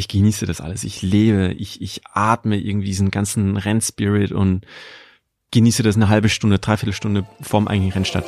[0.00, 0.82] ich genieße das alles.
[0.82, 4.66] Ich lebe, ich, ich atme irgendwie diesen ganzen Rennspirit und
[5.50, 8.24] genieße das eine halbe Stunde, dreiviertel Stunde vorm eigentlichen Rennstart.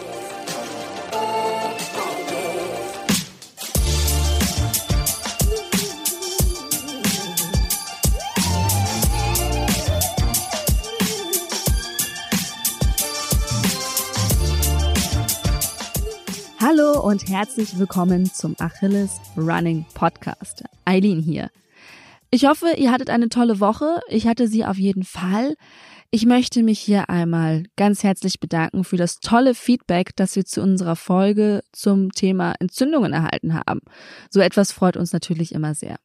[16.60, 20.64] Hallo und herzlich willkommen zum Achilles Running Podcast.
[20.84, 21.50] Eileen hier.
[22.34, 24.00] Ich hoffe, ihr hattet eine tolle Woche.
[24.08, 25.54] Ich hatte sie auf jeden Fall.
[26.10, 30.62] Ich möchte mich hier einmal ganz herzlich bedanken für das tolle Feedback, das wir zu
[30.62, 33.80] unserer Folge zum Thema Entzündungen erhalten haben.
[34.30, 35.96] So etwas freut uns natürlich immer sehr.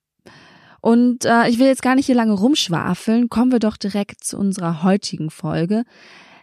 [0.81, 4.37] Und äh, ich will jetzt gar nicht hier lange rumschwafeln, kommen wir doch direkt zu
[4.37, 5.83] unserer heutigen Folge.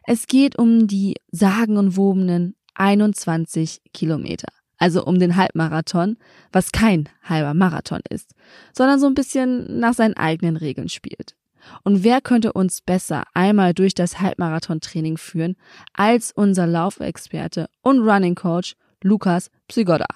[0.05, 4.49] Es geht um die sagenumwobenen 21 Kilometer.
[4.79, 6.17] Also um den Halbmarathon,
[6.53, 8.35] was kein halber Marathon ist,
[8.73, 11.35] sondern so ein bisschen nach seinen eigenen Regeln spielt.
[11.83, 15.57] Und wer könnte uns besser einmal durch das Halbmarathon-Training führen
[15.95, 20.07] als unser Laufexperte und Running Coach Lukas Psygoda?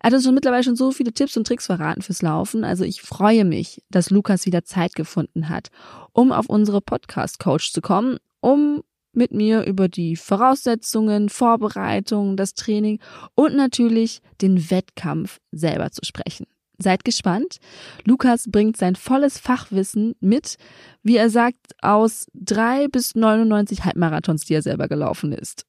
[0.00, 2.64] Er hat uns schon mittlerweile schon so viele Tipps und Tricks verraten fürs Laufen.
[2.64, 5.68] Also ich freue mich, dass Lukas wieder Zeit gefunden hat,
[6.12, 8.82] um auf unsere Podcast-Coach zu kommen, um
[9.14, 13.00] mit mir über die Voraussetzungen, Vorbereitung, das Training
[13.34, 16.46] und natürlich den Wettkampf selber zu sprechen.
[16.78, 17.58] Seid gespannt.
[18.04, 20.56] Lukas bringt sein volles Fachwissen mit,
[21.02, 25.64] wie er sagt, aus drei bis 99 Halbmarathons, die er selber gelaufen ist.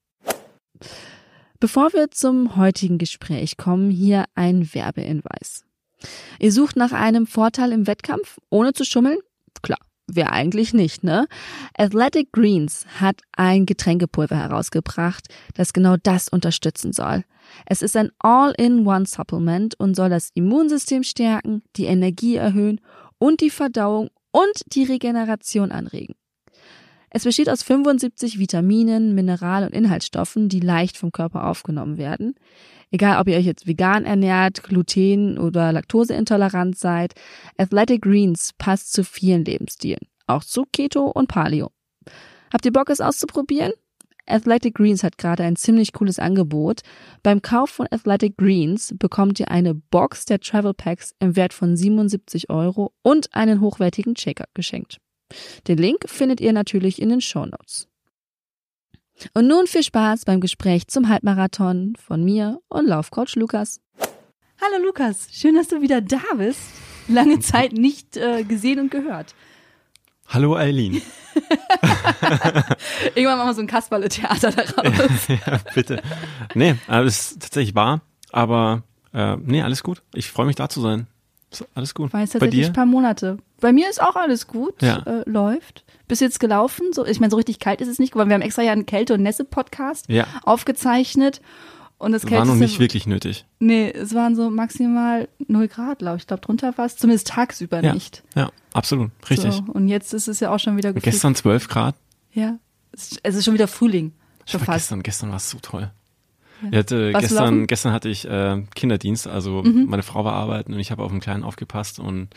[1.59, 5.63] Bevor wir zum heutigen Gespräch kommen, hier ein Werbehinweis.
[6.39, 9.19] Ihr sucht nach einem Vorteil im Wettkampf, ohne zu schummeln?
[9.61, 11.27] Klar, Wer eigentlich nicht, ne?
[11.77, 17.23] Athletic Greens hat ein Getränkepulver herausgebracht, das genau das unterstützen soll.
[17.65, 22.81] Es ist ein All-in-One-Supplement und soll das Immunsystem stärken, die Energie erhöhen
[23.17, 26.15] und die Verdauung und die Regeneration anregen.
[27.15, 32.33] Es besteht aus 75 Vitaminen, Mineral- und Inhaltsstoffen, die leicht vom Körper aufgenommen werden.
[32.89, 37.13] Egal, ob ihr euch jetzt vegan ernährt, gluten- oder laktoseintolerant seid,
[37.55, 41.69] Athletic Greens passt zu vielen Lebensstilen, auch zu Keto und Paleo.
[42.51, 43.73] Habt ihr Bock, es auszuprobieren?
[44.25, 46.81] Athletic Greens hat gerade ein ziemlich cooles Angebot.
[47.21, 51.77] Beim Kauf von Athletic Greens bekommt ihr eine Box der Travel Packs im Wert von
[51.77, 54.99] 77 Euro und einen hochwertigen Shaker geschenkt.
[55.67, 57.87] Den Link findet ihr natürlich in den Show Notes.
[59.33, 63.79] Und nun viel Spaß beim Gespräch zum Halbmarathon von mir und Laufcoach Lukas.
[64.61, 66.61] Hallo Lukas, schön, dass du wieder da bist.
[67.07, 69.35] Lange Zeit nicht äh, gesehen und gehört.
[70.27, 70.93] Hallo Eileen.
[73.15, 75.27] Irgendwann machen wir so ein Kasperle-Theater daraus.
[75.27, 76.01] ja, bitte.
[76.55, 78.01] Nee, das ist tatsächlich wahr,
[78.31, 78.83] aber
[79.13, 80.01] äh, nee, alles gut.
[80.13, 81.07] Ich freue mich da zu sein.
[81.53, 82.11] Ist alles gut.
[82.13, 83.37] War jetzt tatsächlich ein paar Monate.
[83.61, 84.97] Bei mir ist auch alles gut, Ja.
[85.05, 85.83] äh, läuft.
[86.07, 86.87] Bis jetzt gelaufen.
[86.93, 88.85] So, ich meine, so richtig kalt ist es nicht, weil wir haben extra ja einen
[88.85, 90.25] Kälte- und Nässe-Podcast Ja.
[90.43, 91.41] aufgezeichnet.
[91.97, 93.45] Und das war noch nicht wirklich nötig.
[93.59, 96.23] Nee, es waren so maximal 0 Grad, glaube ich.
[96.23, 97.93] Ich glaube, drunter war es zumindest tagsüber Ja.
[97.93, 98.23] nicht.
[98.35, 99.11] Ja, absolut.
[99.29, 99.53] Richtig.
[99.53, 101.13] So, und jetzt ist es ja auch schon wieder gefühlt.
[101.13, 101.95] Gestern 12 Grad.
[102.33, 102.57] Ja.
[102.91, 104.11] Es ist- schon wieder Frühling.
[104.45, 104.79] Schon fast.
[104.79, 105.89] gestern, gestern war es so toll.
[106.71, 107.59] Ich hatte, gestern?
[107.61, 107.67] Mhm.
[107.67, 111.19] gestern hatte ich äh, Kinderdienst, also meine Frau war arbeiten und ich habe auf den
[111.19, 112.29] Kleinen aufgepasst und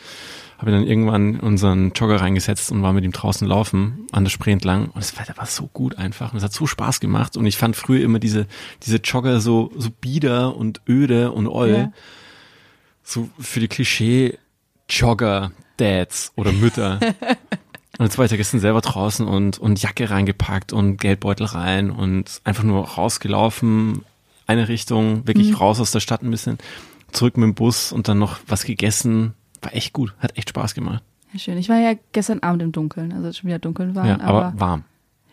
[0.57, 4.51] habe dann irgendwann unseren Jogger reingesetzt und war mit ihm draußen laufen an der Spree
[4.51, 7.45] entlang und das Wetter war so gut einfach und es hat so Spaß gemacht und
[7.45, 8.47] ich fand früher immer diese
[8.83, 11.91] diese Jogger so so bieder und öde und oll, Ja.
[13.03, 14.37] so für die Klischee
[14.89, 16.99] Jogger Dads oder Mütter.
[17.99, 21.89] Und jetzt war ich ja gestern selber draußen und, und Jacke reingepackt und Geldbeutel rein
[21.89, 24.03] und einfach nur rausgelaufen,
[24.47, 25.55] eine Richtung, wirklich Mhm.
[25.55, 26.57] raus aus der Stadt ein bisschen,
[27.11, 29.33] zurück mit dem Bus und dann noch was gegessen.
[29.61, 31.03] War echt gut, hat echt Spaß gemacht.
[31.33, 31.57] Ja, schön.
[31.57, 34.05] Ich war ja gestern Abend im Dunkeln, also schon wieder dunkeln war.
[34.07, 34.83] ja, aber, warm.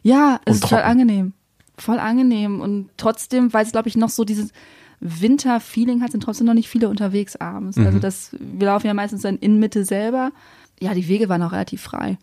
[0.03, 1.33] Ja, es Und ist voll angenehm.
[1.79, 2.61] Voll angenehm.
[2.61, 4.53] Und trotzdem, weil es, glaube ich, noch so dieses
[5.01, 7.77] Winter-Feeling hat, sind trotzdem noch nicht viele unterwegs abends.
[7.77, 7.87] Mhm.
[7.87, 10.33] Also das, wir laufen ja meistens dann in Mitte selber.
[10.81, 12.19] Ja, die Wege waren auch relativ frei.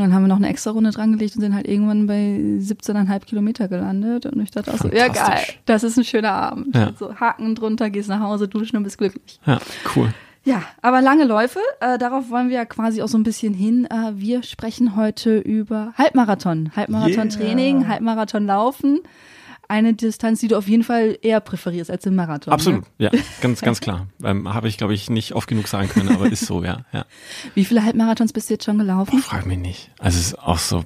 [0.00, 3.26] Und dann haben wir noch eine extra Runde drangelegt und sind halt irgendwann bei 17,5
[3.26, 4.24] Kilometer gelandet.
[4.24, 6.74] Und ich dachte auch so, ja geil, das ist ein schöner Abend.
[6.74, 6.92] Ja.
[6.98, 9.38] So Haken drunter, gehst nach Hause, duschen und bist glücklich.
[9.44, 9.58] Ja,
[9.94, 10.12] cool.
[10.42, 13.86] Ja, aber lange Läufe, äh, darauf wollen wir ja quasi auch so ein bisschen hin.
[13.90, 17.88] Äh, wir sprechen heute über Halbmarathon, Halbmarathon-Training, Yeah.
[17.88, 19.00] Halbmarathon-Laufen.
[19.70, 22.52] Eine Distanz, die du auf jeden Fall eher präferierst als im Marathon.
[22.52, 23.10] Absolut, Ne?
[23.12, 24.08] ja, ganz, ganz klar.
[24.22, 26.84] Ähm, Habe ich, glaube ich, nicht oft genug sagen können, aber ist so, ja.
[26.92, 27.04] ja.
[27.54, 29.20] Wie viele Halbmarathons bist du jetzt schon Boah, gelaufen?
[29.20, 29.90] frag mich nicht.
[30.00, 30.84] Also es ist auch so,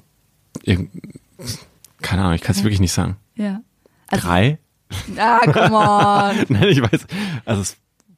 [2.01, 3.17] keine Ahnung, ich kann es wirklich nicht sagen.
[3.35, 3.61] Ja.
[4.07, 4.59] Also, Drei?
[5.17, 6.45] ah, come on.
[6.49, 7.07] Nein, ich weiß.
[7.45, 7.77] Also es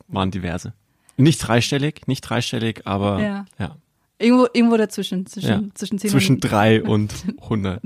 [0.09, 0.73] waren diverse.
[1.15, 3.45] Nicht dreistellig, nicht dreistellig, aber ja.
[3.57, 3.75] ja.
[4.19, 5.61] Irgendwo, irgendwo dazwischen, zwischen, ja.
[5.75, 7.81] zwischen 10 Zwischen drei und 100.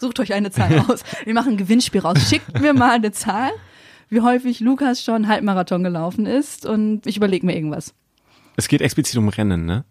[0.00, 1.02] Sucht euch eine Zahl aus.
[1.24, 2.18] Wir machen ein Gewinnspiel raus.
[2.28, 3.50] Schickt mir mal eine Zahl,
[4.08, 7.94] wie häufig Lukas schon Halbmarathon gelaufen ist und ich überlege mir irgendwas.
[8.56, 9.84] Es geht explizit um Rennen, ne?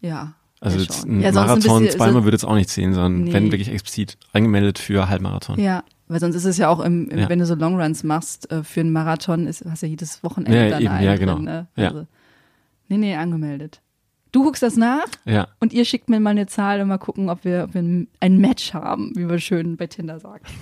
[0.00, 0.34] Ja.
[0.60, 2.92] Also ja, jetzt ein ja, Marathon ein bisschen, zweimal so würde es auch nicht zählen,
[2.92, 3.32] sondern nee.
[3.32, 5.58] wenn wirklich explizit angemeldet für Halbmarathon.
[5.58, 7.28] Ja, weil sonst ist es ja auch im, im ja.
[7.28, 10.64] wenn du so Longruns machst äh, für einen Marathon, ist, hast du ja jedes Wochenende
[10.64, 11.36] ja, dann eben, einen ja, genau.
[11.36, 11.68] Drin, ne?
[11.76, 12.06] also.
[12.88, 13.80] Nee, nee, angemeldet.
[14.32, 15.48] Du guckst das nach ja.
[15.58, 18.38] und ihr schickt mir mal eine Zahl und mal gucken, ob wir, ob wir ein
[18.38, 20.44] Match haben, wie wir schön bei Tinder sagen.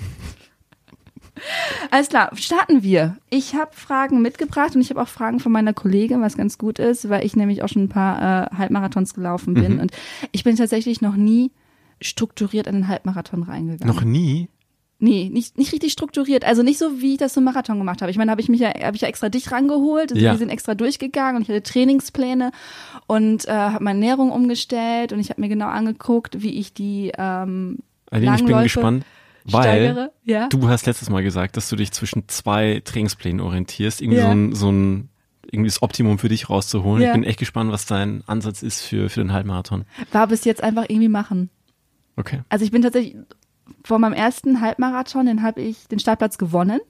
[1.91, 3.17] Alles klar, starten wir.
[3.31, 6.79] Ich habe Fragen mitgebracht und ich habe auch Fragen von meiner Kollegin, was ganz gut
[6.79, 9.81] ist, weil ich nämlich auch schon ein paar äh, Halbmarathons gelaufen bin mhm.
[9.81, 9.93] und
[10.32, 11.53] ich bin tatsächlich noch nie
[12.00, 13.94] strukturiert in den Halbmarathon reingegangen.
[13.94, 14.49] Noch nie?
[15.00, 16.45] Nee, nicht, nicht richtig strukturiert.
[16.45, 18.11] Also nicht so, wie ich das zum Marathon gemacht habe.
[18.11, 20.11] Ich meine, habe ich mich ja, habe ich ja extra dich rangeholt.
[20.11, 20.33] Also ja.
[20.33, 22.50] Wir sind extra durchgegangen und ich hatte Trainingspläne
[23.06, 27.12] und äh, habe meine Ernährung umgestellt und ich habe mir genau angeguckt, wie ich die
[27.17, 27.79] ähm,
[28.11, 29.05] Aline, ich bin gespannt.
[29.45, 30.12] Weil steigere.
[30.25, 30.49] Ja?
[30.49, 34.27] du hast letztes Mal gesagt, dass du dich zwischen zwei Trainingsplänen orientierst, irgendwie ja.
[34.27, 35.09] so ein, so ein
[35.51, 37.03] irgendwie das Optimum für dich rauszuholen.
[37.03, 37.11] Ja.
[37.11, 39.85] Ich bin echt gespannt, was dein Ansatz ist für, für den Halbmarathon.
[40.12, 41.51] War bis jetzt einfach irgendwie machen.
[42.17, 42.41] Okay.
[42.49, 43.17] Also ich bin tatsächlich
[43.85, 46.81] vor meinem ersten Halbmarathon, den habe ich den Startplatz gewonnen.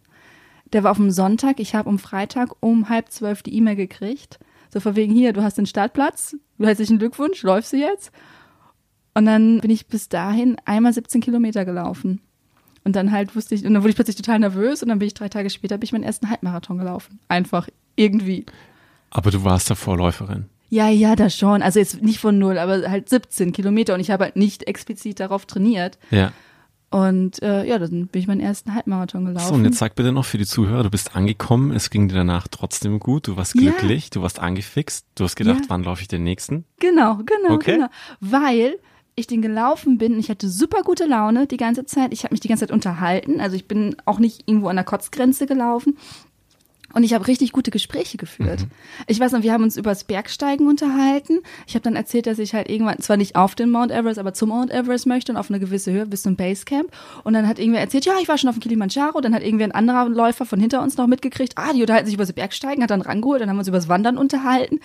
[0.73, 1.61] Der war auf dem Sonntag.
[1.61, 4.39] Ich habe um Freitag um halb zwölf die E-Mail gekriegt.
[4.73, 8.13] So von wegen hier, du hast den Startplatz, herzlichen Glückwunsch, läufst du jetzt?
[9.15, 12.21] Und dann bin ich bis dahin einmal 17 Kilometer gelaufen.
[12.85, 15.09] Und dann halt wusste ich, und dann wurde ich plötzlich total nervös und dann bin
[15.09, 17.19] ich drei Tage später, bin ich meinen ersten Halbmarathon gelaufen.
[17.29, 18.47] Einfach irgendwie.
[19.11, 20.47] Aber du warst davor Läuferin.
[20.71, 21.63] Ja, ja, das schon.
[21.63, 25.19] Also jetzt nicht von null, aber halt 17 Kilometer und ich habe halt nicht explizit
[25.19, 25.99] darauf trainiert.
[26.11, 26.33] Ja.
[26.91, 29.49] Und äh, ja, dann bin ich meinen ersten Halbmarathon gelaufen.
[29.49, 32.15] So, und jetzt sag bitte noch für die Zuhörer, du bist angekommen, es ging dir
[32.15, 34.11] danach trotzdem gut, du warst glücklich, ja.
[34.15, 35.67] du warst angefixt, du hast gedacht, ja.
[35.69, 36.65] wann laufe ich den nächsten?
[36.81, 37.75] Genau, genau, okay.
[37.75, 37.89] genau.
[38.21, 38.79] Weil
[39.19, 42.13] ich den gelaufen bin, ich hatte super gute Laune die ganze Zeit.
[42.13, 43.41] Ich habe mich die ganze Zeit unterhalten.
[43.41, 45.99] Also ich bin auch nicht irgendwo an der Kotzgrenze gelaufen.
[46.95, 48.61] Und ich habe richtig gute Gespräche geführt.
[48.61, 48.71] Mhm.
[49.07, 51.41] Ich weiß noch, wir haben uns über das Bergsteigen unterhalten.
[51.67, 54.33] Ich habe dann erzählt, dass ich halt irgendwann, zwar nicht auf den Mount Everest, aber
[54.33, 56.91] zum Mount Everest möchte und auf eine gewisse Höhe bis zum Basecamp.
[57.25, 59.21] Und dann hat irgendwer erzählt, ja, ich war schon auf dem Kilimanjaro.
[59.21, 61.53] Dann hat irgendwer ein anderer Läufer von hinter uns noch mitgekriegt.
[61.57, 63.43] Ah, die unterhalten sich über das Bergsteigen, hat dann rangeholt.
[63.43, 64.81] Dann haben wir uns über das Wandern unterhalten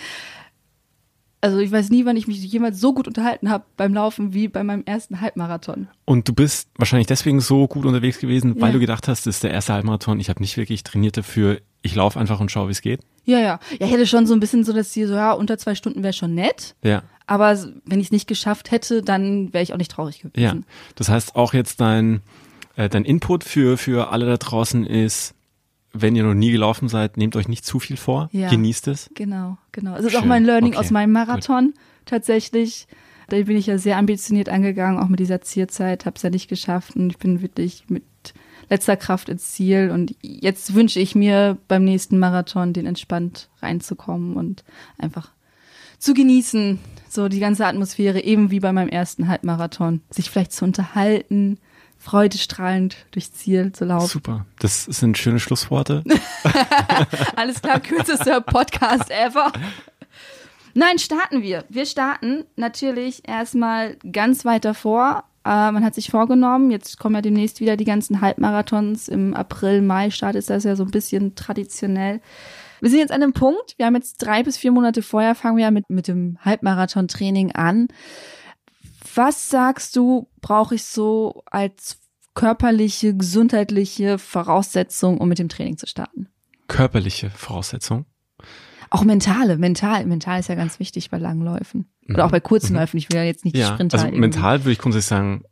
[1.44, 4.48] also ich weiß nie, wann ich mich jemals so gut unterhalten habe beim Laufen wie
[4.48, 5.90] bei meinem ersten Halbmarathon.
[6.06, 8.74] Und du bist wahrscheinlich deswegen so gut unterwegs gewesen, weil ja.
[8.74, 10.22] du gedacht hast, das ist der erste Halbmarathon.
[10.22, 11.60] Ich habe nicht wirklich trainiert dafür.
[11.81, 13.01] Ich laufe einfach und schaue, wie es geht.
[13.25, 13.60] Ja, ja.
[13.78, 16.01] Ja, ich hätte schon so ein bisschen so, dass hier so, ja, unter zwei Stunden
[16.01, 16.75] wäre schon nett.
[16.81, 17.04] Ja.
[17.28, 20.40] Aber wenn ich es nicht geschafft hätte, dann wäre ich auch nicht traurig gewesen.
[20.42, 20.56] Ja.
[20.95, 22.22] Das heißt, auch jetzt dein,
[22.78, 25.36] äh, dein Input für, für alle da draußen ist,
[25.94, 29.10] wenn ihr noch nie gelaufen seid, nehmt euch nicht zu viel vor, ja, genießt es.
[29.13, 29.95] Genau, genau.
[29.95, 31.75] Es ist auch mein Learning okay, aus meinem Marathon gut.
[32.06, 32.88] tatsächlich.
[33.30, 36.50] Da bin ich ja sehr ambitioniert angegangen, auch mit dieser Zierzeit, habe es ja nicht
[36.50, 38.04] geschafft und ich bin wirklich mit
[38.69, 44.36] letzter Kraft ins Ziel und jetzt wünsche ich mir beim nächsten Marathon den entspannt reinzukommen
[44.36, 44.63] und
[44.98, 45.31] einfach
[46.00, 50.66] zu genießen, so die ganze Atmosphäre, eben wie bei meinem ersten Halbmarathon, sich vielleicht zu
[50.66, 51.60] unterhalten,
[52.04, 54.08] freudestrahlend durchs Ziel zu laufen.
[54.08, 56.04] Super, das sind schöne Schlussworte.
[57.38, 59.54] Alles klar, kürzester Podcast ever.
[60.74, 61.64] Nein, starten wir.
[61.70, 65.24] Wir starten natürlich erstmal ganz weit davor.
[65.45, 69.07] Äh, man hat sich vorgenommen, jetzt kommen ja demnächst wieder die ganzen Halbmarathons.
[69.07, 72.19] Im April, Mai startet das ja so ein bisschen traditionell.
[72.81, 75.56] Wir sind jetzt an einem Punkt, wir haben jetzt drei bis vier Monate vorher, fangen
[75.56, 77.88] wir ja mit, mit dem Halbmarathon-Training an.
[79.16, 82.00] Was sagst du, brauche ich so als
[82.36, 86.28] körperliche, gesundheitliche Voraussetzung, um mit dem Training zu starten?
[86.68, 88.06] Körperliche Voraussetzung?
[88.90, 91.88] Auch mentale, mental, mental ist ja ganz wichtig bei langen Läufen.
[92.10, 92.80] Oder auch bei kurzen mhm.
[92.80, 92.98] Läufen.
[92.98, 94.00] Ich will ja jetzt nicht ja, die Sprinter.
[94.00, 95.44] Also mental würde ich grundsätzlich sagen,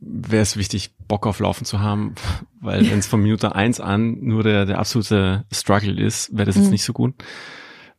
[0.00, 2.14] wäre es wichtig, Bock auf Laufen zu haben,
[2.60, 6.56] weil wenn es von Minute eins an nur der, der absolute Struggle ist, wäre das
[6.56, 6.70] jetzt mhm.
[6.70, 7.14] nicht so gut.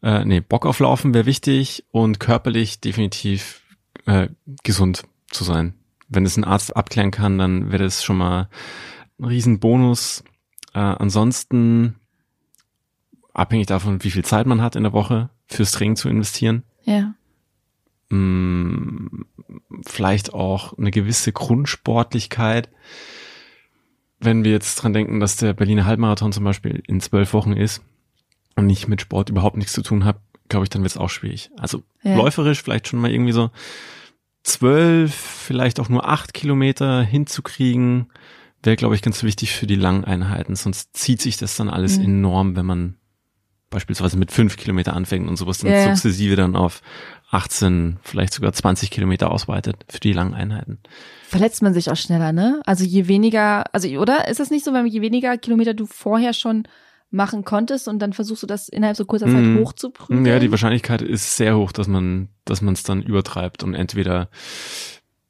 [0.02, 3.65] Äh, nee, Bock auf Laufen wäre wichtig und körperlich definitiv
[4.06, 4.30] äh,
[4.64, 5.76] gesund zu sein.
[6.08, 8.50] Wenn es ein Arzt abklären kann, dann wäre das schon mal
[9.20, 10.24] ein Riesenbonus.
[10.74, 11.96] Äh, ansonsten,
[13.34, 16.64] abhängig davon, wie viel Zeit man hat in der Woche, fürs Training zu investieren.
[16.84, 17.16] Ja.
[18.10, 19.26] Mh,
[19.86, 22.70] vielleicht auch eine gewisse Grundsportlichkeit.
[24.20, 27.82] Wenn wir jetzt dran denken, dass der Berliner Halbmarathon zum Beispiel in zwölf Wochen ist
[28.56, 31.10] und ich mit Sport überhaupt nichts zu tun habe, glaube ich, dann wird es auch
[31.10, 31.50] schwierig.
[31.58, 32.16] Also ja.
[32.16, 33.50] läuferisch vielleicht schon mal irgendwie so
[34.44, 38.12] zwölf, vielleicht auch nur acht Kilometer hinzukriegen,
[38.64, 40.56] wäre, glaube ich, ganz wichtig für die langen Einheiten.
[40.56, 42.06] Sonst zieht sich das dann alles mhm.
[42.06, 42.96] enorm, wenn man
[43.70, 46.82] beispielsweise mit fünf Kilometer anfängt und sowas dann Ja, sukzessive dann auf
[47.32, 50.80] 18, vielleicht sogar 20 Kilometer ausweitet für die langen Einheiten.
[51.28, 52.62] Verletzt man sich auch schneller, ne?
[52.66, 56.34] Also je weniger, also oder ist das nicht so, wenn je weniger Kilometer du vorher
[56.34, 56.68] schon
[57.12, 59.60] machen konntest und dann versuchst du das innerhalb so kurzer Zeit Mhm.
[59.60, 60.26] hochzuprügeln?
[60.26, 64.30] Ja, die Wahrscheinlichkeit ist sehr hoch, dass man, dass man es dann übertreibt und entweder,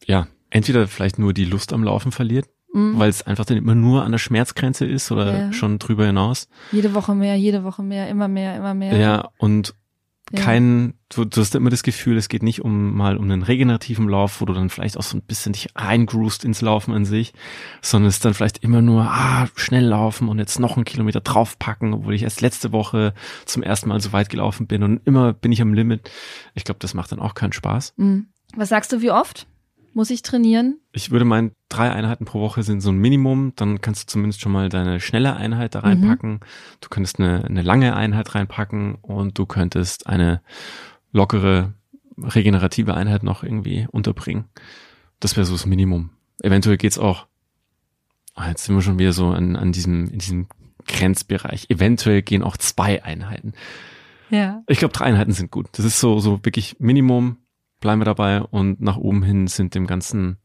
[0.05, 2.97] ja, entweder vielleicht nur die Lust am Laufen verliert, Mhm.
[2.99, 5.53] weil es einfach dann immer nur an der Schmerzgrenze ist oder Ja.
[5.53, 6.47] schon drüber hinaus.
[6.71, 8.97] Jede Woche mehr, jede Woche mehr, immer mehr, immer mehr.
[8.97, 9.73] Ja, und
[10.33, 10.41] Ja.
[10.41, 14.09] kein, du, du hast immer das Gefühl, es geht nicht um mal um einen regenerativen
[14.09, 17.33] Lauf, wo du dann vielleicht auch so ein bisschen dich reingroust ins Laufen an sich,
[17.81, 21.21] sondern es ist dann vielleicht immer nur, ah, schnell laufen und jetzt noch einen Kilometer
[21.21, 23.13] draufpacken, obwohl ich erst letzte Woche
[23.45, 26.09] zum ersten Mal so weit gelaufen bin und immer bin ich am Limit.
[26.55, 27.93] Ich glaube, das macht dann auch keinen Spaß.
[27.97, 28.27] Mhm.
[28.55, 29.45] Was sagst du, wie oft
[29.95, 30.79] muss ich trainieren?
[30.91, 33.53] Ich würde meinen, drei Einheiten pro Woche sind so ein Minimum.
[33.55, 36.41] Dann kannst du zumindest schon mal deine schnelle Einheit da reinpacken.
[36.81, 40.41] Du könntest eine, eine lange Einheit reinpacken und du könntest eine
[41.13, 41.73] lockere,
[42.17, 44.45] regenerative Einheit noch irgendwie unterbringen.
[45.21, 46.09] Das wäre so das Minimum.
[46.41, 47.27] Eventuell geht's auch,
[48.33, 50.47] ah, jetzt sind wir schon wieder so an, an diesem, in diesem
[50.87, 51.69] Grenzbereich.
[51.69, 53.53] Eventuell gehen auch zwei Einheiten.
[54.29, 54.61] Ja.
[54.67, 55.67] Ich glaube, drei Einheiten sind gut.
[55.71, 57.37] Das ist so, so wirklich Minimum,
[57.85, 60.39] bleiben wir dabei und nach oben hin sind dem Ganzen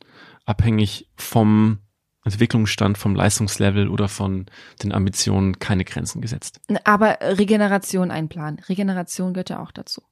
[0.45, 1.79] abhängig vom
[2.23, 4.45] Entwicklungsstand, vom Leistungslevel oder von
[4.83, 6.61] den Ambitionen keine Grenzen gesetzt.
[6.85, 8.61] Aber Regeneration einplanen.
[8.69, 10.03] Regeneration gehört ja auch dazu.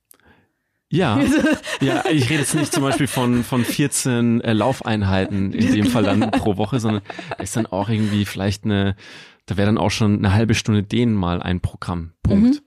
[0.89, 1.21] Ja,
[1.83, 6.05] ja, ich rede jetzt nicht zum Beispiel von, von 14 äh, Laufeinheiten in dem Fall
[6.05, 7.03] dann pro Woche, sondern
[7.37, 8.97] ist dann auch irgendwie vielleicht eine,
[9.45, 12.15] da wäre dann auch schon eine halbe Stunde dehnen mal ein Programm.
[12.23, 12.55] Punkt.
[12.55, 12.61] Mhm.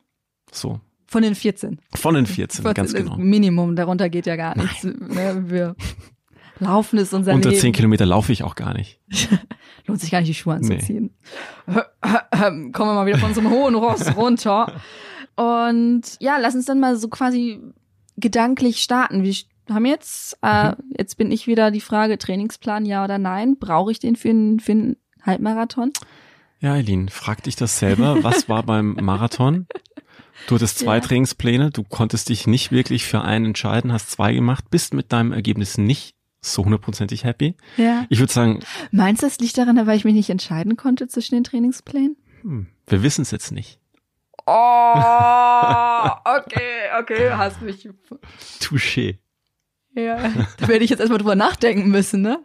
[0.52, 0.82] So.
[1.12, 1.82] Von den 14.
[1.94, 3.18] Von den 14, ganz 14 genau.
[3.18, 4.86] ist Minimum, darunter geht ja gar nichts.
[4.86, 5.76] Ne, wir
[6.60, 7.60] laufen ist unser Unter Leben.
[7.60, 9.02] 10 Kilometer laufe ich auch gar nicht.
[9.88, 11.14] Lohnt sich gar nicht, die Schuhe anzuziehen.
[11.68, 14.72] Kommen wir mal wieder von so einem hohen Ross runter.
[15.36, 17.60] Und ja, lass uns dann mal so quasi
[18.16, 19.22] gedanklich starten.
[19.22, 19.36] Wir
[19.70, 23.58] haben jetzt, äh, jetzt bin ich wieder die Frage, Trainingsplan ja oder nein.
[23.60, 25.92] Brauche ich den für einen, für einen Halbmarathon?
[26.62, 28.24] Ja, Eileen, frag dich das selber.
[28.24, 29.68] Was war beim Marathon?
[30.48, 31.02] Du hattest zwei Ja.
[31.02, 35.32] Trainingspläne, du konntest dich nicht wirklich für einen entscheiden, hast zwei gemacht, bist mit deinem
[35.32, 37.56] Ergebnis nicht so hundertprozentig happy.
[37.78, 38.06] Ja.
[38.10, 38.60] Ich würde sagen,
[38.92, 42.18] Meinst du, das liegt daran, weil ich mich nicht entscheiden konnte zwischen den Trainingsplänen?
[42.42, 43.80] hm, wir wissen es jetzt nicht.
[44.48, 44.52] Oh,
[46.26, 47.88] okay, okay, hast mich.
[48.60, 49.20] Touché.
[49.94, 50.18] Ja,
[50.58, 52.42] da werde ich jetzt erstmal drüber nachdenken müssen, ne?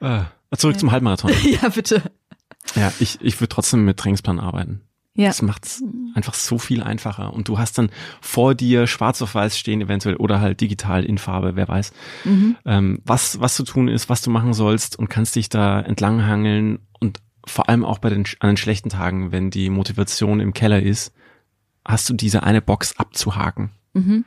[0.00, 0.22] Äh,
[0.56, 0.80] zurück Ja.
[0.80, 1.30] zum Halbmarathon.
[1.44, 2.02] Ja, bitte.
[2.74, 4.80] Ja, ich, ich würde trotzdem mit Trainingsplan arbeiten.
[5.14, 5.26] Ja.
[5.28, 5.82] Das macht's
[6.14, 7.34] einfach so viel einfacher.
[7.34, 7.90] Und du hast dann
[8.22, 11.92] vor dir schwarz auf weiß stehen eventuell oder halt digital in Farbe, wer weiß,
[12.24, 12.56] Mhm.
[12.64, 16.78] ähm, was, was zu tun ist, was du machen sollst und kannst dich da entlanghangeln
[16.98, 20.80] und vor allem auch bei den, an den schlechten Tagen, wenn die Motivation im Keller
[20.82, 21.12] ist,
[21.84, 23.70] hast du diese eine Box abzuhaken.
[23.92, 24.24] Mhm.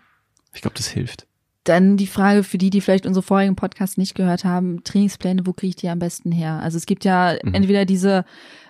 [0.53, 1.25] Ich glaube, das hilft.
[1.65, 5.51] Dann die Frage für die, die vielleicht unsere vorigen Podcasts nicht gehört haben, Trainingspläne, wo
[5.53, 6.59] kriege ich die am besten her?
[6.61, 7.53] Also es gibt ja Mhm.
[7.53, 8.23] entweder diese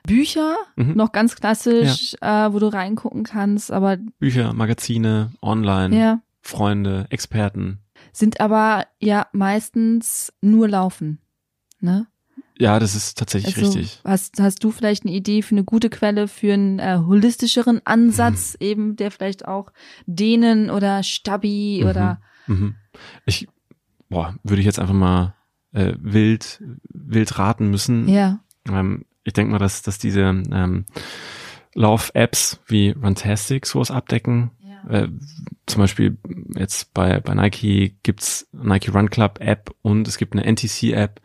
[0.08, 0.94] Bücher, Mhm.
[0.96, 7.80] noch ganz klassisch, äh, wo du reingucken kannst, aber Bücher, Magazine, online, ja, Freunde, Experten.
[8.14, 11.20] sind aber ja meistens nur Laufen.
[11.82, 12.08] Ne?
[12.58, 14.00] Ja, das ist tatsächlich Also, richtig.
[14.06, 18.56] Hast, hast du vielleicht eine Idee für eine gute Quelle für einen äh, holistischeren Ansatz,
[18.62, 19.72] eben der vielleicht auch
[20.06, 21.90] Dehnen oder Stabi Mhm.
[21.90, 22.76] oder Mhm.
[23.26, 23.48] Ich,
[24.10, 25.36] boah, würde ich jetzt einfach mal
[25.74, 28.08] äh, wild, wild raten müssen.
[28.08, 28.40] ja.
[28.68, 30.86] Ähm, ich denke mal, dass, dass diese ähm,
[31.74, 34.52] Lauf-Apps wie Runtastic sowas abdecken.
[34.60, 34.90] ja.
[34.90, 35.10] Äh,
[35.66, 36.18] zum Beispiel
[36.56, 41.22] jetzt bei, bei Nike gibt's Nike Run Club App und es gibt eine NTC App.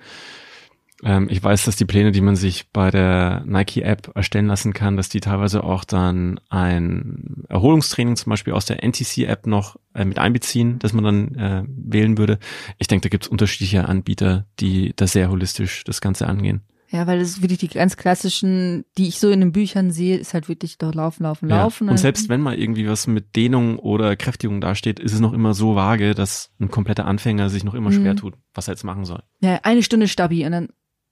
[1.03, 4.73] Ähm, ich weiß, dass die Pläne, die man sich bei der Nike App erstellen lassen
[4.73, 9.77] kann, dass die teilweise auch dann ein Erholungstraining zum Beispiel aus der NTC App noch
[9.95, 12.39] äh, mit einbeziehen, dass man dann äh, wählen würde.
[12.79, 16.63] Ich denke, da gibt's unterschiedliche Anbieter, die da sehr holistisch das Ganze angehen.
[16.93, 20.17] Ja, weil das ist wirklich die ganz klassischen, die ich so in den Büchern sehe,
[20.17, 21.87] ist halt wirklich doch laufen, laufen, laufen.
[21.87, 21.93] Ja.
[21.93, 25.55] Und selbst wenn mal irgendwie was mit Dehnung oder Kräftigung dasteht, ist es noch immer
[25.55, 27.95] so vage, dass ein kompletter Anfänger sich noch immer Mhm.
[27.95, 29.23] schwer tut, was er jetzt machen soll.
[29.41, 30.69] ja, eine Stunde Stabi und dann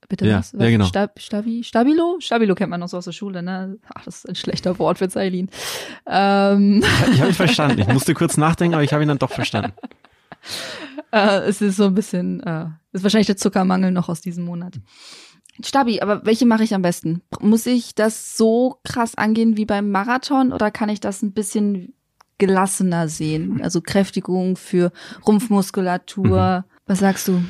[0.09, 0.53] bitte Ja, was?
[0.53, 0.87] ja, genau.
[0.87, 2.17] Stab, Stabi, Stabilo?
[2.21, 3.79] Stabilo kennt man noch so aus der Schule, ne?
[3.95, 5.51] Ach, das ist ein schlechter Wort für Eileen.
[6.07, 7.81] Ähm, Ich habe ihn verstanden.
[7.81, 9.73] Ich musste kurz nachdenken, aber ich habe ihn dann doch verstanden.
[11.13, 14.75] äh, es ist so ein bisschen, äh, ist wahrscheinlich der Zuckermangel noch aus diesem Monat.
[15.65, 17.23] Stabi, aber welche mache ich am besten?
[17.41, 21.95] Muss ich das so krass angehen wie beim Marathon oder kann ich das ein bisschen
[22.39, 23.61] gelassener sehen?
[23.61, 24.93] Also Kräftigung für
[25.27, 26.65] Rumpfmuskulatur.
[26.87, 27.43] Was sagst du?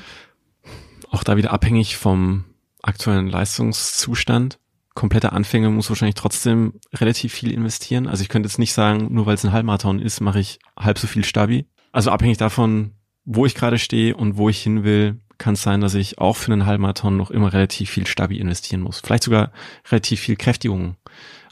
[1.11, 2.45] Auch da wieder abhängig vom
[2.83, 4.59] aktuellen Leistungszustand.
[4.95, 8.09] kompletter Anfänger muss wahrscheinlich trotzdem relativ viel investieren.
[8.09, 10.99] Also ich könnte jetzt nicht sagen, nur weil es ein Halbmarathon ist, mache ich halb
[10.99, 11.67] so viel Stabi.
[11.93, 12.93] Also abhängig davon,
[13.25, 16.37] wo ich gerade stehe und wo ich hin will, kann es sein, dass ich auch
[16.37, 19.01] für einen Halbmarathon noch immer relativ viel Stabi investieren muss.
[19.01, 19.53] Vielleicht sogar
[19.89, 20.97] relativ viel Kräftigung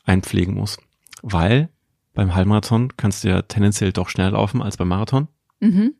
[0.05, 0.79] einpflegen muss.
[1.23, 1.69] Weil
[2.15, 5.29] beim Halbmarathon kannst du ja tendenziell doch schneller laufen als beim Marathon.
[5.61, 5.95] Mhm.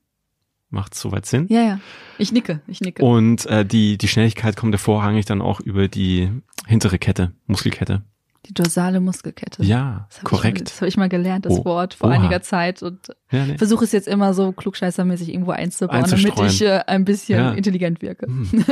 [0.71, 1.47] Macht soweit Sinn.
[1.49, 1.81] Ja, ja.
[2.19, 3.05] Ich nicke, ich nicke.
[3.05, 6.31] Und äh, die, die Schnelligkeit kommt ja vorrangig dann auch über die
[6.67, 8.03] hintere Kette, Muskelkette.
[8.47, 9.63] Die dorsale Muskelkette.
[9.65, 10.59] Ja, Das korrekt.
[10.59, 12.17] Mal, das habe ich mal gelernt, das Oh, Wort, vor oha.
[12.17, 12.83] einiger Zeit.
[12.83, 13.59] Und ja, nee.
[13.59, 17.53] versuche es jetzt immer so klugscheißermäßig irgendwo einzubauen, damit ich äh, ein bisschen Ja.
[17.53, 18.27] intelligent wirke.
[18.27, 18.65] Hm.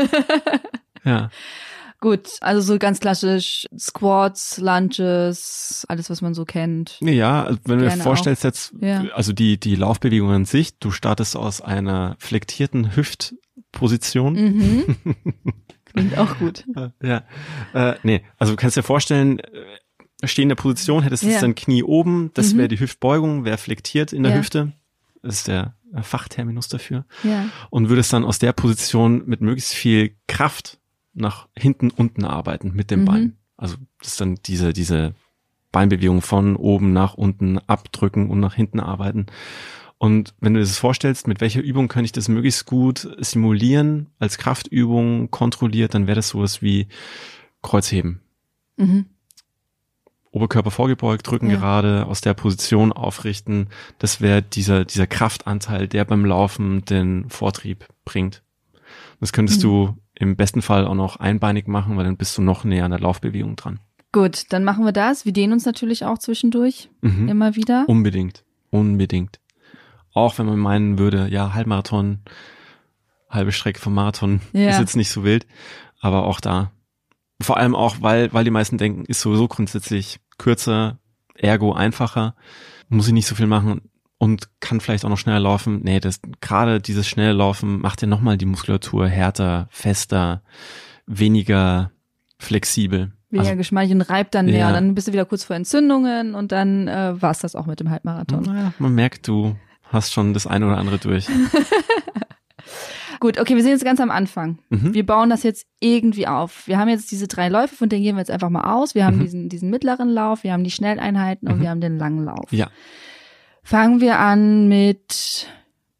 [1.04, 1.28] ja,
[2.04, 6.98] Gut, also so ganz klassisch Squats, Lunges, alles, was man so kennt.
[7.00, 9.04] ja, also wenn du dir vorstellst jetzt, Ja.
[9.14, 14.34] also die, die Laufbewegung an sich, du startest aus einer flektierten Hüftposition.
[14.34, 14.96] Mhm.
[15.86, 16.64] Klingt auch gut.
[17.02, 17.22] Ja,
[17.72, 21.40] äh, nee, also du kannst dir vorstellen, äh, stehende Position, hättest du Ja.
[21.40, 22.58] dein Knie oben, das Mhm.
[22.58, 24.38] wäre die Hüftbeugung, wäre flektiert in der Ja.
[24.40, 24.72] Hüfte.
[25.22, 27.06] Das ist der äh, Fachterminus dafür.
[27.22, 27.46] Ja.
[27.70, 30.80] Und würdest dann aus der Position mit möglichst viel Kraft
[31.14, 33.04] nach hinten unten arbeiten mit dem Mhm.
[33.04, 33.36] Bein.
[33.56, 35.14] Also das ist dann diese, diese
[35.72, 39.26] Beinbewegung von oben nach unten abdrücken und nach hinten arbeiten.
[39.98, 44.08] Und wenn du dir das vorstellst, mit welcher Übung kann ich das möglichst gut simulieren,
[44.18, 46.88] als Kraftübung kontrolliert, dann wäre das sowas wie
[47.62, 48.20] Kreuzheben.
[48.76, 49.06] Mhm.
[50.30, 51.56] Oberkörper vorgebeugt, Rücken Ja.
[51.56, 53.68] gerade, aus der Position aufrichten.
[53.98, 58.42] Das wäre dieser, dieser Kraftanteil, der beim Laufen den Vortrieb bringt.
[59.20, 59.62] Das könntest Mhm.
[59.62, 62.90] du im besten Fall auch noch einbeinig machen, weil dann bist du noch näher an
[62.90, 63.80] der Laufbewegung dran.
[64.12, 65.24] Gut, dann machen wir das.
[65.24, 67.28] Wir dehnen uns natürlich auch zwischendurch Mhm.
[67.28, 67.84] immer wieder.
[67.88, 68.44] Unbedingt.
[68.70, 69.40] Unbedingt.
[70.12, 72.20] Auch wenn man meinen würde, ja, Halbmarathon,
[73.28, 74.70] halbe Strecke vom Marathon Ja.
[74.70, 75.46] ist jetzt nicht so wild.
[76.00, 76.70] Aber auch da.
[77.40, 80.98] Vor allem auch, weil, weil die meisten denken, ist sowieso grundsätzlich kürzer,
[81.34, 82.36] ergo einfacher,
[82.88, 83.80] muss ich nicht so viel machen
[84.24, 85.80] und kann vielleicht auch noch schneller laufen.
[85.84, 90.42] Nee, das, gerade dieses schnelle Laufen macht ja nochmal die Muskulatur härter, fester,
[91.06, 91.90] weniger
[92.38, 93.12] flexibel.
[93.30, 94.58] Weniger Also, geschmeidig und reibt dann mehr.
[94.58, 94.72] Ja.
[94.72, 97.90] Dann bist du wieder kurz vor Entzündungen und dann äh, war's das auch mit dem
[97.90, 98.42] Halbmarathon.
[98.44, 101.26] naja, man merkt, du hast schon das eine oder andere durch.
[103.20, 104.58] Gut, okay, wir sind jetzt ganz am Anfang.
[104.70, 104.92] Mhm.
[104.92, 106.66] Wir bauen das jetzt irgendwie auf.
[106.66, 108.94] Wir haben jetzt diese drei Läufe, von denen gehen wir jetzt einfach mal aus.
[108.94, 109.22] Wir haben Mhm.
[109.22, 111.62] diesen, diesen mittleren Lauf, wir haben die Schnelleinheiten und Mhm.
[111.62, 112.52] wir haben den langen Lauf.
[112.52, 112.68] Ja.
[113.64, 115.48] Fangen wir an mit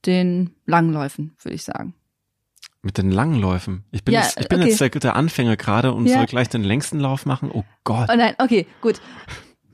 [0.07, 1.94] den Langläufen, würde ich sagen.
[2.83, 3.85] Mit den langen Läufen.
[3.90, 4.68] Ich bin, Ja, jetzt, ich bin okay.
[4.68, 6.18] jetzt der, der Anfänger gerade und Ja.
[6.18, 7.50] soll gleich den längsten Lauf machen.
[7.53, 8.11] Oh Gott.
[8.12, 9.00] Oh nein, okay, gut.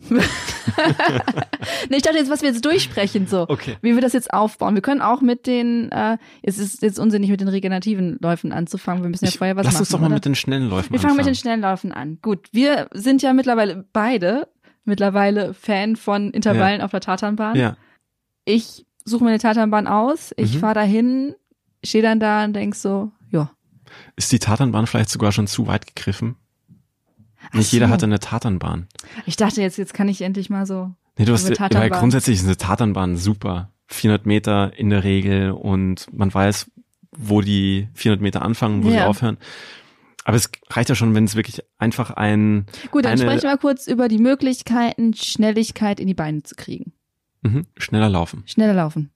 [0.09, 3.47] nee, ich dachte jetzt, was wir jetzt durchsprechen, so.
[3.49, 3.77] Okay.
[3.83, 4.75] Wie wir das jetzt aufbauen.
[4.75, 9.03] Wir können auch mit den, äh, es ist jetzt unsinnig, mit den regenerativen Läufen anzufangen.
[9.03, 9.81] Wir müssen ja Ich, vorher was lass machen.
[9.83, 10.15] uns doch mal oder?
[10.15, 11.35] mit den schnellen Läufen Wir fangen mit anfangen.
[11.35, 12.19] den schnellen Läufen an.
[12.23, 14.49] Gut, wir sind ja mittlerweile beide
[14.85, 17.57] mittlerweile Fan von Intervallen auf der Tatanbahn.
[17.57, 17.77] ja.
[18.45, 20.59] Ich suche mir eine Tatanbahn aus, ich Mhm.
[20.61, 21.35] fahre dahin,
[21.85, 23.51] stehe dann da und denk so, ja.
[24.17, 26.37] Ist die Tatanbahn vielleicht sogar schon zu weit gegriffen?
[27.53, 27.93] Nicht Ach jeder so.
[27.93, 28.87] hat eine Tatanbahn.
[29.27, 30.91] Ich dachte jetzt, jetzt kann ich endlich mal so.
[31.19, 33.71] Nee, du hast, weil grundsätzlich ist eine Tatanbahn super.
[33.89, 36.71] 400 Meter in der Regel und man weiß,
[37.13, 39.07] wo die 400 Meter anfangen, wo sie Ja.
[39.07, 39.37] aufhören.
[40.25, 43.51] Aber es reicht ja schon, wenn es wirklich einfach ein, Gut, dann Eine- sprechen wir
[43.51, 46.93] mal kurz über die Möglichkeiten, Schnelligkeit in die Beine zu kriegen.
[47.43, 48.43] mhm, schneller laufen.
[48.47, 49.11] Schneller laufen.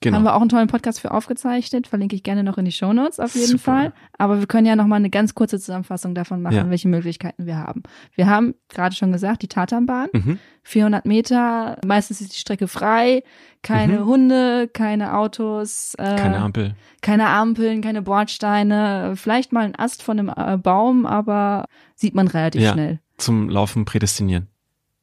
[0.00, 0.16] Genau.
[0.18, 3.18] Haben wir auch einen tollen Podcast für aufgezeichnet, verlinke ich gerne noch in die Shownotes
[3.18, 3.58] auf jeden Super.
[3.64, 3.92] Fall.
[4.16, 6.70] Aber wir können ja noch mal eine ganz kurze Zusammenfassung davon machen, Ja.
[6.70, 7.82] welche Möglichkeiten wir haben.
[8.14, 10.38] Wir haben gerade schon gesagt, die Tatanbahn, mhm.
[10.62, 13.24] 400 Meter, meistens ist die Strecke frei,
[13.62, 14.06] keine Mhm.
[14.06, 16.76] Hunde, keine Autos, äh, Keine Ampel.
[17.02, 21.64] keine Ampeln, keine Bordsteine, vielleicht mal ein Ast von einem äh, Baum, aber
[21.96, 22.72] sieht man relativ Ja.
[22.72, 23.00] schnell.
[23.16, 24.46] Zum Laufen prädestinieren.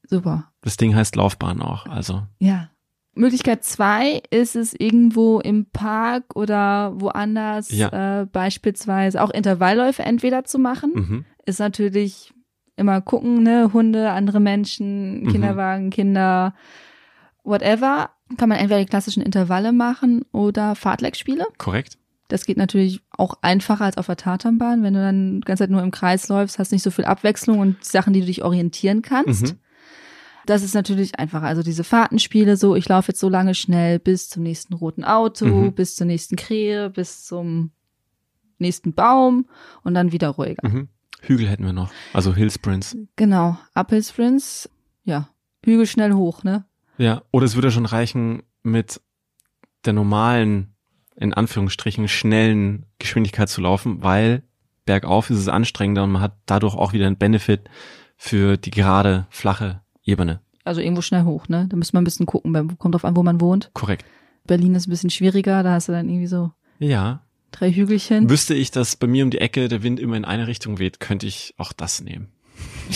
[0.08, 0.52] Super.
[0.62, 2.24] Das Ding heißt Laufbahn auch, also.
[2.40, 2.70] Ja.
[3.16, 8.22] Möglichkeit zwei ist es irgendwo im Park oder woanders Ja.
[8.22, 10.92] äh, beispielsweise auch Intervallläufe entweder zu machen.
[10.94, 11.26] Mhm.
[11.46, 12.34] Ist natürlich
[12.76, 15.28] immer gucken, ne, Hunde, andere Menschen, Mhm.
[15.30, 16.54] Kinderwagen, Kinder,
[17.44, 18.10] whatever.
[18.38, 21.46] Kann man entweder die klassischen Intervalle machen oder Fahrtleckspiele.
[21.58, 21.98] Korrekt.
[22.28, 25.70] Das geht natürlich auch einfacher als auf der Tatanbahn, wenn du dann die ganze Zeit
[25.70, 29.04] nur im Kreis läufst, hast nicht so viel Abwechslung und Sachen, die du dich orientieren
[29.04, 29.44] kannst.
[29.54, 29.60] Mhm.
[30.46, 31.46] Das ist natürlich einfacher.
[31.46, 35.46] Also diese Fahrtenspiele, so ich laufe jetzt so lange schnell bis zum nächsten roten Auto,
[35.46, 35.74] Mhm.
[35.74, 37.72] bis zur nächsten Krähe, bis zum
[38.58, 39.48] nächsten Baum
[39.84, 40.68] und dann wieder ruhiger.
[40.68, 40.90] Mhm.
[41.22, 41.92] Hügel hätten wir noch.
[42.14, 42.96] Also Hillsprints.
[43.16, 43.58] Genau.
[43.74, 44.70] Uphill Sprints,
[45.04, 45.30] ja,
[45.64, 46.66] Hügel schnell hoch, ne?
[46.98, 49.02] Ja, oder es würde schon reichen mit
[49.86, 50.76] der normalen,
[51.16, 54.44] in Anführungsstrichen, schnellen Geschwindigkeit zu laufen, weil
[54.86, 57.62] bergauf ist es anstrengender und man hat dadurch auch wieder einen Benefit,
[58.18, 60.40] für die gerade, flache Ebene.
[60.64, 61.68] Also irgendwo schnell hoch, ne?
[61.70, 63.70] Da müsste man ein bisschen gucken, kommt drauf an, wo man wohnt.
[63.74, 64.06] Korrekt.
[64.48, 67.22] Berlin ist ein bisschen schwieriger, da hast du dann irgendwie so ja.
[67.52, 68.30] drei Hügelchen.
[68.30, 71.00] Wüsste ich, dass bei mir um die Ecke der Wind immer in eine Richtung weht,
[71.00, 72.30] könnte ich auch das nehmen.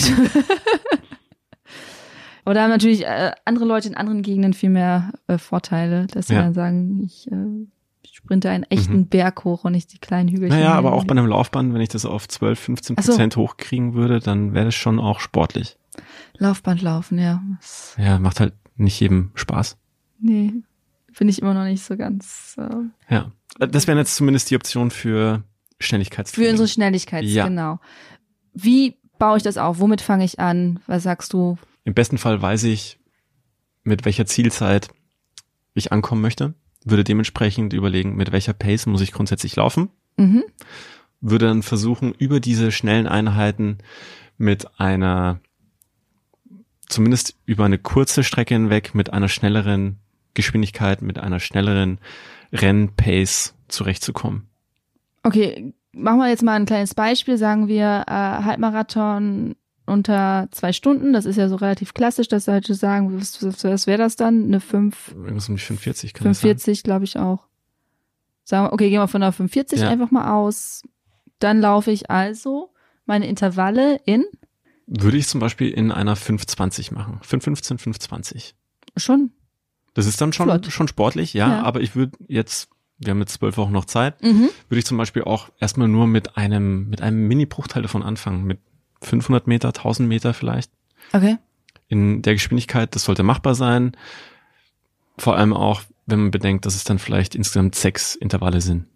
[2.44, 6.28] Aber da haben natürlich äh, andere Leute in anderen Gegenden viel mehr äh, Vorteile, dass
[6.28, 6.42] sie Ja.
[6.42, 7.36] dann sagen, ich äh,
[8.10, 9.06] sprinte einen echten Mhm.
[9.08, 10.58] Berg hoch und nicht die kleinen Hügelchen.
[10.58, 13.12] Naja, aber auch bei einem Laufband, wenn ich das auf 12, 15 Ach so.
[13.12, 15.76] Prozent hochkriegen würde, dann wäre das schon auch sportlich.
[16.40, 17.40] Laufband laufen, ja.
[17.96, 19.76] Ja, macht halt nicht jedem Spaß.
[20.18, 20.52] nee,
[21.12, 23.30] finde ich immer noch nicht so ganz äh, Ja.
[23.58, 25.42] Das wären jetzt zumindest die Optionen für
[25.78, 26.50] für Schnelligkeitstraining.
[26.52, 27.46] unsere Schnelligkeit, Ja.
[27.48, 27.78] genau.
[28.52, 29.78] Wie baue ich das auf?
[29.80, 30.80] Womit fange ich an?
[30.86, 31.56] Was sagst du?
[31.84, 32.98] Im besten Fall weiß ich,
[33.82, 34.88] mit welcher Zielzeit
[35.74, 40.44] ich ankommen möchte, würde dementsprechend überlegen, mit welcher Pace muss ich grundsätzlich laufen, Mhm.
[41.20, 43.78] würde dann versuchen, über diese schnellen Einheiten
[44.38, 45.40] mit einer,
[46.90, 49.98] zumindest über eine kurze Strecke hinweg, mit einer schnelleren
[50.34, 51.98] Geschwindigkeit, mit einer schnelleren
[52.52, 54.48] Rennpace zurechtzukommen.
[55.22, 57.36] Okay, machen wir jetzt mal ein kleines Beispiel.
[57.36, 59.54] Sagen wir äh, Halbmarathon
[59.86, 61.12] unter zwei Stunden.
[61.12, 64.44] Das ist ja so relativ klassisch, dass Leute sagen, was, was, was wäre das dann?
[64.44, 67.46] Eine 5, Irgendwas um die 45 kann das 45, glaube ich auch.
[68.44, 69.90] Sagen wir, okay, gehen wir von einer 45 Ja.
[69.90, 70.82] einfach mal aus.
[71.38, 72.72] Dann laufe ich also
[73.06, 74.24] meine Intervalle in.
[74.92, 77.20] Würde ich zum Beispiel in einer 520 machen.
[77.22, 78.54] 515, 520.
[78.96, 79.30] schon.
[79.94, 80.66] Das ist dann schon, Flott.
[80.66, 81.62] schon sportlich, ja, Ja.
[81.62, 84.48] aber ich würde jetzt, wir haben jetzt zwölf Wochen noch Zeit, Mhm.
[84.68, 88.58] würde ich zum Beispiel auch erstmal nur mit einem, mit einem Mini-Bruchteil davon anfangen, mit
[89.02, 90.70] 500 Meter, 1000 Meter vielleicht.
[91.12, 91.38] Okay.
[91.88, 93.96] In der Geschwindigkeit, das sollte machbar sein.
[95.18, 98.86] Vor allem auch, wenn man bedenkt, dass es dann vielleicht insgesamt sechs Intervalle sind.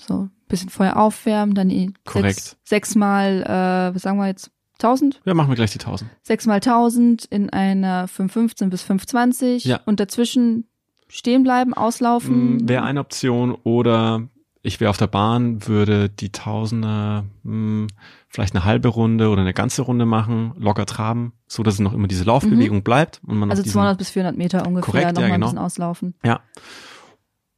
[0.00, 1.68] So, ein bisschen vorher aufwärmen, dann
[2.04, 2.40] Korrekt.
[2.40, 4.50] Sechs, sechsmal, äh, was sagen wir jetzt?
[4.84, 5.20] 1000?
[5.24, 6.10] Ja, machen wir gleich die 1000.
[6.22, 9.80] Sechsmal 1000 in einer 515 bis 520 Ja.
[9.86, 10.66] und dazwischen
[11.08, 12.68] stehen bleiben, auslaufen.
[12.68, 14.28] Wäre eine Option oder
[14.62, 17.86] ich wäre auf der Bahn, würde die Tausender mh,
[18.28, 21.94] vielleicht eine halbe Runde oder eine ganze Runde machen, locker traben, so dass es noch
[21.94, 23.50] immer diese Laufbewegung bleibt und man Mhm.
[23.52, 25.46] also noch diesen, 200 bis 400 Meter ungefähr Korrekt, noch ja, mal ein genau.
[25.46, 26.14] bisschen auslaufen.
[26.24, 26.40] Ja.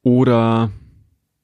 [0.02, 0.70] Oder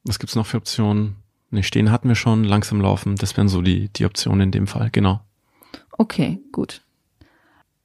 [0.05, 1.17] was gibt's noch für Optionen?
[1.51, 4.67] Ne, stehen hatten wir schon, langsam laufen, das wären so die die Optionen in dem
[4.67, 5.21] Fall, genau.
[5.99, 6.81] Okay, gut.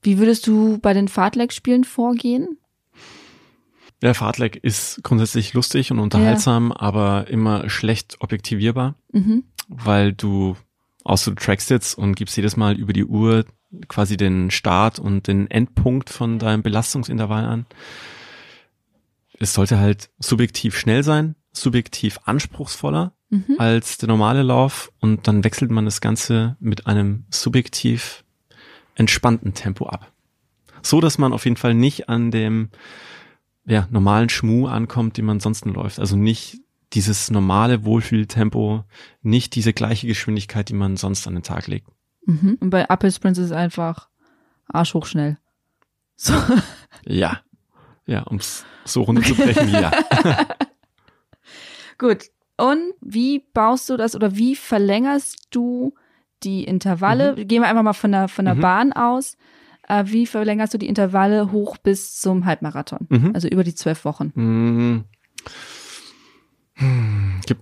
[0.01, 2.57] Wie würdest du bei den Fahrtleck-Spielen vorgehen?
[4.01, 9.43] Der Fahrtleck ist grundsätzlich lustig und unterhaltsam, aber immer schlecht objektivierbar, Mhm.
[9.67, 10.55] weil du
[11.05, 13.45] außer du trackst jetzt und gibst jedes Mal über die Uhr
[13.87, 17.65] quasi den Start und den Endpunkt von deinem Belastungsintervall an.
[19.39, 23.55] Es sollte halt subjektiv schnell sein, subjektiv anspruchsvoller Mhm.
[23.57, 28.23] als der normale Lauf und dann wechselt man das Ganze mit einem subjektiv
[28.93, 30.11] entspannten Tempo ab.
[30.83, 32.69] So, dass man auf jeden Fall nicht an dem
[33.65, 35.99] ja, normalen Schmu ankommt, den man sonst läuft.
[35.99, 36.59] Also nicht
[36.93, 38.83] dieses normale Wohlfühltempo,
[39.23, 41.87] nicht diese gleiche Geschwindigkeit, die man sonst an den Tag legt.
[42.25, 42.57] Mhm.
[42.59, 44.09] Und bei Uphill Sprints ist es einfach
[44.67, 45.39] arschhochschnell.
[46.15, 46.33] So.
[47.05, 47.41] Ja.
[48.05, 49.91] Ja, ums so runterzubrechen, ja.
[51.97, 52.25] Gut.
[52.57, 55.93] Und wie baust du das oder wie verlängerst du
[56.43, 57.35] die Intervalle?
[57.45, 58.61] Gehen wir einfach mal von der, von der Mhm.
[58.61, 59.37] Bahn aus.
[59.87, 63.07] Äh, wie verlängerst du die Intervalle hoch bis zum Halbmarathon?
[63.09, 63.31] Mhm.
[63.33, 64.31] Also über die zwölf Wochen.
[64.35, 65.03] Hm.
[66.75, 67.41] Hm.
[67.45, 67.61] Gibt,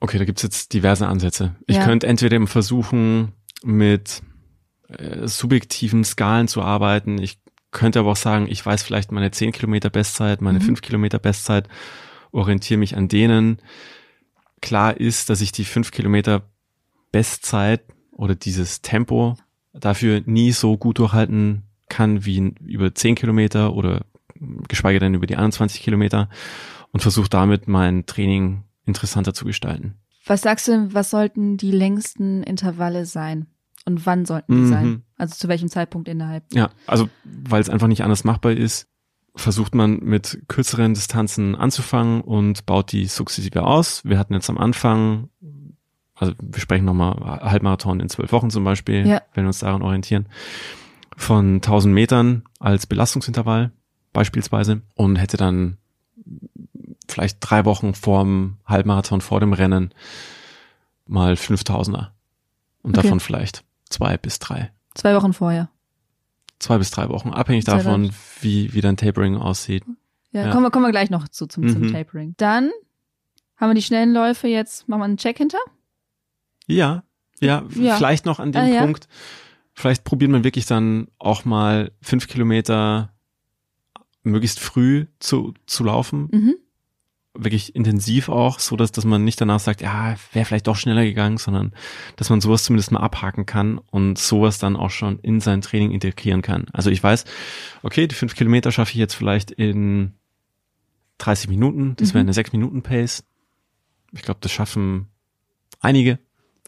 [0.00, 1.56] okay, da gibt's jetzt diverse Ansätze.
[1.66, 1.84] Ich Ja.
[1.84, 3.32] könnte entweder versuchen,
[3.64, 4.22] mit
[4.88, 7.18] äh, subjektiven Skalen zu arbeiten.
[7.20, 7.40] Ich
[7.72, 10.64] könnte aber auch sagen, ich weiß vielleicht meine 10 Kilometer Bestzeit, meine Mhm.
[10.64, 11.68] 5 Kilometer Bestzeit,
[12.32, 13.58] orientiere mich an denen.
[14.60, 16.42] Klar ist, dass ich die 5 Kilometer
[17.12, 19.36] Bestzeit oder dieses Tempo
[19.72, 24.04] dafür nie so gut durchhalten kann wie über 10 Kilometer oder
[24.68, 26.28] geschweige denn über die 21 Kilometer
[26.92, 29.94] und versuche damit mein Training interessanter zu gestalten.
[30.26, 33.46] Was sagst du, was sollten die längsten Intervalle sein?
[33.86, 34.68] Und wann sollten die Mhm.
[34.68, 35.02] sein?
[35.16, 36.44] Also zu welchem Zeitpunkt innerhalb?
[36.52, 38.86] Ja, also weil es einfach nicht anders machbar ist,
[39.34, 44.04] versucht man mit kürzeren Distanzen anzufangen und baut die sukzessive aus.
[44.04, 45.28] Wir hatten jetzt am Anfang,
[46.14, 49.22] also wir sprechen nochmal Halbmarathon in zwölf Wochen zum Beispiel, Ja.
[49.34, 50.26] wenn wir uns daran orientieren,
[51.16, 53.70] von 1000 Metern als Belastungsintervall
[54.12, 55.78] beispielsweise und hätte dann
[57.08, 59.92] vielleicht drei Wochen vorm Halbmarathon, vor dem Rennen
[61.06, 62.08] mal 5000er
[62.82, 63.02] und Okay.
[63.06, 65.68] davon vielleicht zwei bis drei Zwei Wochen vorher.
[66.58, 68.14] Zwei bis drei Wochen, abhängig Sehr davon, gut.
[68.40, 69.84] wie, wie dein Tapering aussieht.
[70.32, 70.50] Ja, Ja.
[70.50, 71.92] Kommen, wir, kommen wir gleich noch zu zum, zum Mhm.
[71.92, 72.34] Tapering.
[72.36, 72.70] Dann
[73.56, 75.58] haben wir die schnellen Läufe jetzt, machen wir einen Check hinter.
[76.66, 77.02] Ja,
[77.40, 77.96] ja, Ja.
[77.96, 78.82] vielleicht noch an dem Ah, ja.
[78.82, 79.08] Punkt,
[79.74, 83.14] Vielleicht probiert man wirklich dann auch mal fünf Kilometer
[84.24, 86.28] möglichst früh zu, zu laufen.
[86.32, 86.56] Mhm.
[87.34, 91.04] Wirklich intensiv auch, so dass, dass man nicht danach sagt, ja, wäre vielleicht doch schneller
[91.04, 91.72] gegangen, sondern
[92.16, 95.92] dass man sowas zumindest mal abhaken kann und sowas dann auch schon in sein Training
[95.92, 96.66] integrieren kann.
[96.72, 97.24] Also ich weiß,
[97.82, 100.14] okay, die fünf Kilometer schaffe ich jetzt vielleicht in
[101.18, 102.28] 30 Minuten, das wäre Mhm.
[102.28, 103.24] eine sechs Minuten Pace.
[104.12, 105.08] Ich glaube, das schaffen
[105.80, 106.18] einige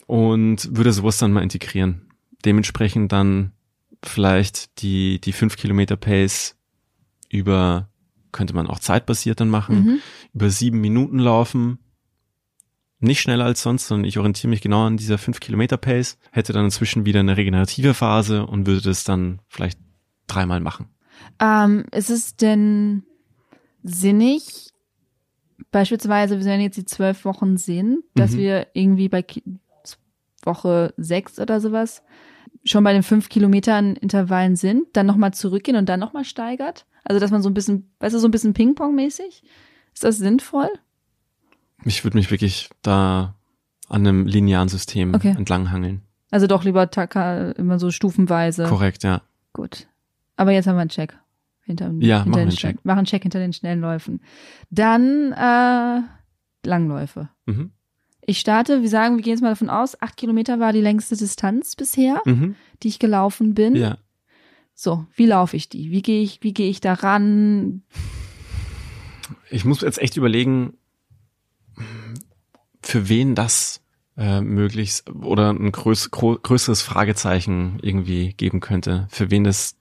[0.07, 2.07] und würde sowas dann mal integrieren.
[2.45, 3.51] Dementsprechend dann
[4.03, 6.57] vielleicht die, die fünf Kilometer Pace
[7.29, 7.89] über,
[8.31, 9.99] könnte man auch zeitbasiert dann machen, Mhm.
[10.33, 11.79] über sieben Minuten laufen.
[12.99, 16.53] Nicht schneller als sonst, sondern ich orientiere mich genau an dieser fünf Kilometer Pace, hätte
[16.53, 19.79] dann inzwischen wieder eine regenerative Phase und würde das dann vielleicht
[20.27, 20.87] dreimal machen.
[21.39, 23.03] Ähm, ist es denn
[23.83, 24.71] sinnig,
[25.71, 28.37] beispielsweise, wenn jetzt die zwölf Wochen sind, dass Mhm.
[28.37, 29.43] wir irgendwie bei Ki
[30.43, 32.01] Woche sechs oder sowas
[32.63, 36.87] schon bei den fünf Kilometern Intervallen sind, dann nochmal zurückgehen und dann nochmal steigert?
[37.03, 39.43] Also, dass man so ein bisschen, weißt du, so ein bisschen Ping-Pong-mäßig?
[39.93, 40.69] Ist das sinnvoll?
[41.85, 43.35] Ich würde mich wirklich da
[43.89, 45.35] an einem linearen System Okay.
[45.37, 46.01] entlanghangeln.
[46.29, 48.65] Also doch lieber Taka immer so stufenweise.
[48.65, 49.21] Korrekt, ja.
[49.53, 49.87] Gut.
[50.37, 51.17] Aber jetzt haben wir einen Check.
[51.63, 52.85] Hinter, Ja, hinter machen den Check.
[52.85, 54.21] Machen Check hinter den schnellen Läufen.
[54.69, 56.01] Dann äh,
[56.65, 57.29] Langläufe.
[57.45, 57.71] Mhm.
[58.25, 61.17] Ich starte, wir sagen, wir gehen jetzt mal davon aus, acht Kilometer war die längste
[61.17, 62.55] Distanz bisher, Mhm.
[62.83, 63.75] die ich gelaufen bin.
[63.75, 63.97] Ja.
[64.83, 65.91] So, wie laufe ich die?
[65.91, 67.83] Wie gehe ich, wie gehe ich da ran?
[69.51, 70.73] Ich muss jetzt echt überlegen,
[72.81, 73.83] für wen das
[74.17, 79.07] äh, möglichst oder ein größ, größeres Fragezeichen irgendwie geben könnte.
[79.11, 79.75] Für wen das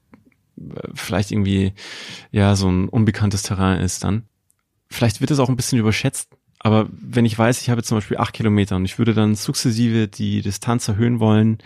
[0.59, 1.73] äh, vielleicht irgendwie
[2.31, 4.25] ja so ein unbekanntes Terrain ist dann.
[4.91, 8.19] Vielleicht wird es auch ein bisschen überschätzt, aber wenn ich weiß, ich habe zum Beispiel
[8.19, 11.57] acht Kilometer und ich würde dann sukzessive die Distanz erhöhen wollen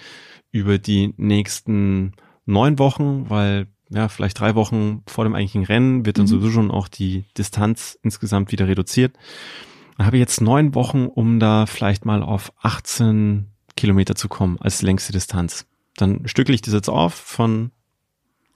[0.53, 2.14] über die nächsten
[2.46, 6.28] neun Wochen, weil ja, vielleicht drei Wochen vor dem eigentlichen Rennen wird dann Mhm.
[6.28, 9.16] sowieso schon auch die Distanz insgesamt wieder reduziert.
[9.96, 14.59] Dann habe ich jetzt neun Wochen, um da vielleicht mal auf 18 Kilometer zu kommen
[14.61, 15.66] als längste Distanz.
[15.96, 17.70] Dann stückel ich das jetzt auf von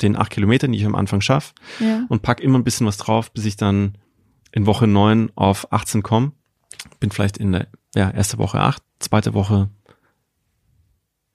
[0.03, 2.05] den acht Kilometern, die ich am Anfang schaffe Ja.
[2.09, 3.98] und pack immer ein bisschen was drauf, bis ich dann
[4.53, 6.33] in Woche neun auf 18 komme.
[7.01, 9.68] Bin vielleicht in der ja, erste Woche acht, zweite Woche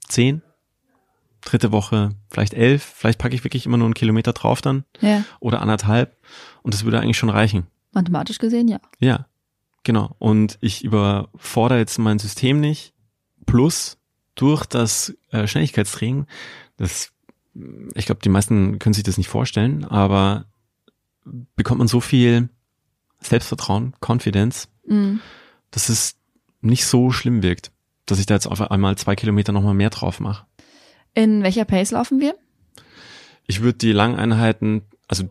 [0.08, 0.42] zehn,
[1.46, 2.84] dritte Woche vielleicht elf.
[2.84, 5.24] Vielleicht packe ich wirklich immer nur einen Kilometer drauf dann ja.
[5.40, 6.18] oder anderthalb
[6.62, 7.68] und das würde eigentlich schon reichen.
[7.92, 8.80] Mathematisch gesehen, ja.
[9.00, 9.28] Ja,
[9.84, 10.16] genau.
[10.20, 12.94] Und ich überfordere jetzt mein System nicht.
[13.46, 13.98] Plus
[14.36, 16.26] durch das äh, Schnelligkeitstraining,
[16.78, 17.12] das,
[17.94, 20.46] ich glaube, die meisten können sich das nicht vorstellen, aber
[21.56, 22.50] bekommt man so viel
[23.22, 25.22] Selbstvertrauen, Confidence, Mhm.
[25.72, 26.16] dass es
[26.62, 27.72] nicht so schlimm wirkt,
[28.06, 30.46] dass ich da jetzt auf einmal zwei Kilometer nochmal mehr drauf mache.
[31.14, 32.36] In welcher Pace laufen wir?
[33.46, 35.30] Ich würde die Langeinheiten, also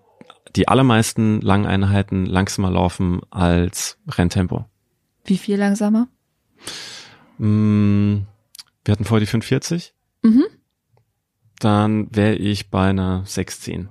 [0.55, 4.67] die allermeisten Langeinheiten langsamer laufen als Renntempo.
[5.25, 6.09] Wie viel langsamer?
[7.39, 8.19] Mm,
[8.85, 9.95] Wir hatten vorher die 540.
[10.23, 10.45] Mhm.
[11.59, 13.89] Dann wäre ich bei einer 610.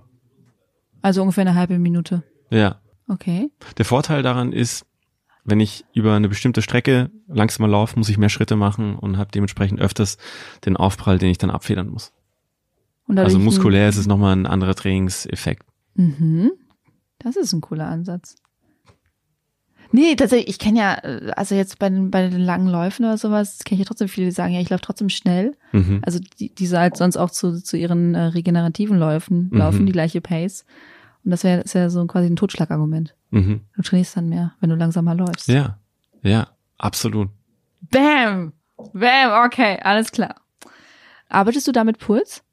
[1.02, 2.24] Also ungefähr eine halbe Minute.
[2.50, 2.82] Ja.
[3.08, 3.50] Okay.
[3.78, 4.86] Der Vorteil daran ist,
[5.44, 9.32] wenn ich über eine bestimmte Strecke langsamer laufe, muss ich mehr Schritte machen und habe
[9.32, 10.18] dementsprechend öfters
[10.66, 12.12] den Aufprall, den ich dann abfedern muss.
[13.08, 15.66] Und Also muskulär ist es nochmal ein anderer Trainingseffekt.
[15.96, 16.52] Mhm.
[17.20, 18.36] Das ist ein cooler Ansatz.
[19.94, 23.18] Nee, tatsächlich, ich kenne ja, äh, also jetzt bei den, bei den langen Läufen oder
[23.18, 25.58] sowas, kenne ich ja trotzdem viele, die sagen, ja, ich laufe trotzdem schnell.
[25.74, 26.00] Mhm.
[26.04, 29.58] Also die, die halt sonst auch zu, zu ihren äh, regenerativen Läufen Mhm.
[29.58, 30.66] laufen, die gleiche Pace.
[31.24, 33.16] Und das wäre ja so quasi ein Totschlagargument.
[33.30, 33.62] Mhm.
[33.76, 35.48] Du trainierst dann mehr, wenn du langsamer läufst.
[35.48, 35.78] Ja,
[36.22, 37.30] ja, absolut.
[37.82, 38.54] Bam!
[38.94, 40.36] Bam, okay, alles klar.
[41.30, 42.44] Arbeitest du da mit Puls?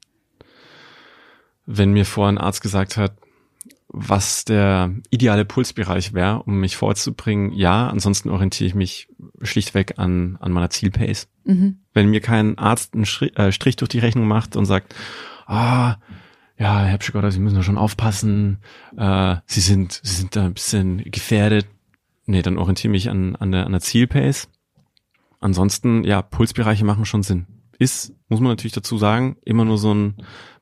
[1.65, 3.13] Wenn mir vorher ein Arzt gesagt hat,
[3.91, 9.09] was der ideale Pulsbereich wäre, um mich vorzubringen, ja, ansonsten orientiere ich mich
[9.41, 11.27] schlichtweg an, an meiner Zielpace.
[11.43, 11.79] Mhm.
[11.93, 14.95] Wenn mir kein Arzt einen Strich, äh, Strich durch die Rechnung macht und sagt,
[15.47, 15.95] ah,
[16.59, 18.59] ja, Herr Pschikotter, Sie müssen da schon aufpassen,
[18.97, 21.67] äh, Sie sind, Sie sind da ein bisschen gefährdet.
[22.25, 24.49] Nee, dann orientiere mich an, an, der, an der Zielpace.
[25.39, 27.47] Ansonsten, ja, Pulsbereiche machen schon Sinn.
[27.79, 30.15] Ist, muss man natürlich dazu sagen, immer nur so ein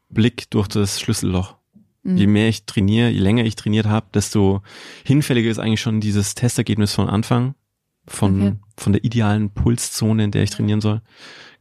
[0.10, 1.55] Blick durch das Schlüsselloch.
[2.03, 2.17] Mhm.
[2.17, 4.62] Je mehr ich trainiere, je länger ich trainiert habe, desto
[5.03, 7.55] hinfälliger ist eigentlich schon dieses Testergebnis von Anfang,
[8.05, 8.55] von, Okay.
[8.77, 11.01] von der idealen Pulszone, in der ich trainieren soll.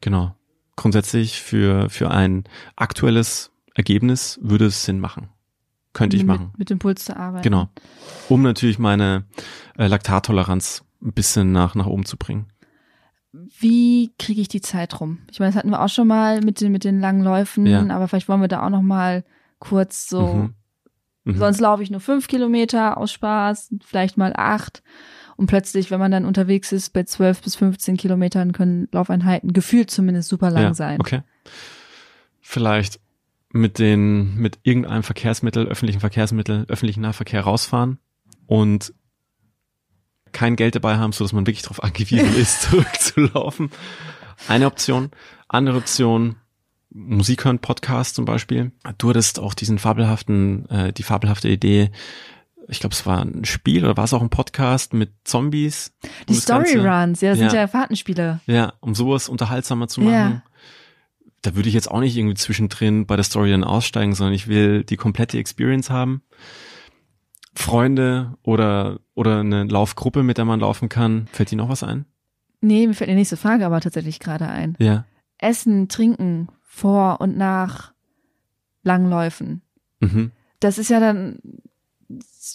[0.02, 0.36] Genau.
[0.76, 2.44] Grundsätzlich für, für ein
[2.76, 5.28] aktuelles Ergebnis würde es Sinn machen.
[5.92, 6.52] Könnte ich mit, machen.
[6.56, 7.42] Mit dem Puls zu arbeiten.
[7.42, 7.68] Genau.
[8.28, 9.24] Um natürlich meine
[9.78, 12.46] äh, Laktattoleranz ein bisschen nach, nach oben zu bringen.
[13.32, 15.18] wie kriege ich die Zeit rum?
[15.30, 17.86] Ich meine, das hatten wir auch schon mal mit den, mit den langen Läufen, Ja.
[17.90, 19.24] aber vielleicht wollen wir da auch noch mal
[19.58, 20.54] kurz so, Mhm.
[21.24, 21.36] Mhm.
[21.38, 24.82] sonst laufe ich nur fünf Kilometer aus Spaß, vielleicht mal acht.
[25.36, 29.90] Und plötzlich, wenn man dann unterwegs ist, bei zwölf bis 15 Kilometern können Laufeinheiten gefühlt
[29.90, 30.98] zumindest super lang ja, sein.
[31.00, 31.20] Okay.
[32.40, 33.00] Vielleicht
[33.56, 37.98] mit den, mit irgendeinem Verkehrsmittel, öffentlichen Verkehrsmittel, öffentlichen Nahverkehr rausfahren
[38.46, 38.92] und
[40.32, 43.70] kein Geld dabei haben, so dass man wirklich darauf angewiesen ist, zurückzulaufen.
[44.48, 45.10] Eine Option.
[45.48, 46.36] Andere Option,
[46.90, 48.72] Musik hören, Podcast zum Beispiel.
[48.98, 51.90] Du hattest auch diesen fabelhaften, äh, die fabelhafte Idee,
[52.68, 55.94] ich glaube, es war ein Spiel oder war es auch ein Podcast mit Zombies?
[56.02, 57.60] um Die Story Ganze- Runs, ja, das sind Ja.
[57.60, 58.40] ja Fahrtenspiele.
[58.46, 60.12] ja, um sowas unterhaltsamer zu machen.
[60.12, 60.42] Ja.
[61.46, 64.48] Da würde ich jetzt auch nicht irgendwie zwischendrin bei der Story dann aussteigen, sondern ich
[64.48, 66.22] will die komplette Experience haben.
[67.54, 71.28] Freunde oder, oder eine Laufgruppe, mit der man laufen kann.
[71.30, 72.04] Fällt dir noch was ein?
[72.60, 74.76] Nee, mir fällt die nächste Frage aber tatsächlich gerade ein.
[74.80, 75.04] Ja.
[75.38, 77.92] Essen, trinken vor und nach
[78.82, 79.62] Langläufen.
[80.00, 80.32] Mhm.
[80.58, 81.38] Das ist ja dann,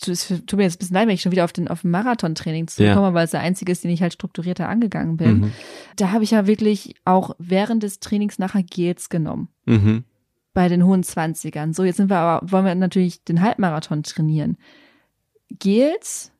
[0.07, 2.67] es tut mir jetzt ein bisschen leid, wenn ich schon wieder auf den, auf Marathontraining
[2.67, 5.39] zurückkomme, weil es der einzige ist, den ich halt strukturierter angegangen bin.
[5.39, 5.51] Mhm.
[5.97, 9.49] Da habe ich ja wirklich auch während des Trainings nachher Gels genommen.
[9.65, 10.03] Mhm.
[10.53, 11.73] Bei den hohen Zwanzigern.
[11.73, 14.57] So, jetzt sind wir aber, wollen wir natürlich den Halbmarathon trainieren.
[15.49, 16.30] Gels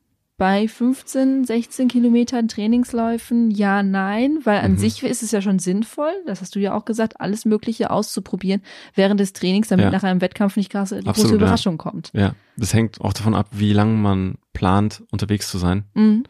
[0.42, 4.76] bei 15, 16 Kilometern Trainingsläufen, ja, nein, weil an Mhm.
[4.78, 8.60] sich ist es ja schon sinnvoll, das hast du ja auch gesagt, alles Mögliche auszuprobieren
[8.96, 9.90] während des Trainings, damit Ja.
[9.92, 11.36] nach einem Wettkampf nicht krass die große Absolut, ja.
[11.36, 12.10] Überraschung kommt.
[12.12, 12.34] Ja.
[12.56, 15.84] Das hängt auch davon ab, wie lange man plant, unterwegs zu sein.
[15.94, 16.24] Mhm.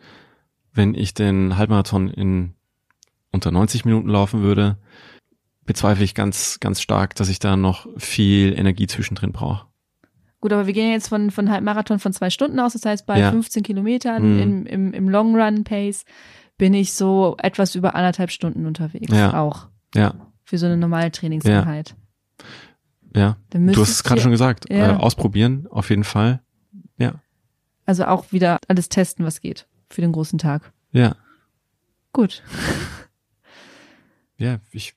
[0.75, 2.53] Wenn ich den Halbmarathon in
[3.31, 4.77] unter 90 Minuten laufen würde,
[5.64, 9.64] bezweifle ich ganz, ganz stark, dass ich da noch viel Energie zwischendrin brauche.
[10.43, 12.75] Gut, aber wir gehen jetzt von, von Halbmarathon von zwei Stunden aus.
[12.75, 13.31] Das heißt, bei Ja.
[13.31, 14.41] 15 Kilometern Mhm.
[14.43, 16.05] im, im, im Long Run Pace
[16.59, 19.11] bin ich so etwas über anderthalb Stunden unterwegs.
[19.17, 19.41] Ja.
[19.41, 21.95] Auch Ja, für so eine normale Trainingseinheit.
[23.15, 23.37] ja.
[23.51, 24.67] Dann Du hast es gerade schon gesagt.
[24.71, 24.93] Ja.
[24.93, 26.41] Äh, ausprobieren, auf jeden Fall.
[26.99, 27.15] Ja.
[27.87, 30.73] Also auch wieder alles testen, was geht für den großen Tag.
[30.93, 31.15] Ja.
[32.13, 32.43] Gut.
[34.39, 34.95] Ja, ich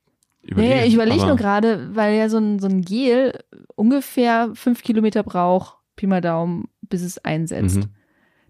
[0.52, 0.76] überlege.
[0.76, 3.40] nee, ich überlege nur gerade, weil ja so ein, so ein Gel
[3.76, 7.78] ungefähr fünf Kilometer braucht, Pi mal Daumen, bis es einsetzt.
[7.78, 7.90] Mhm.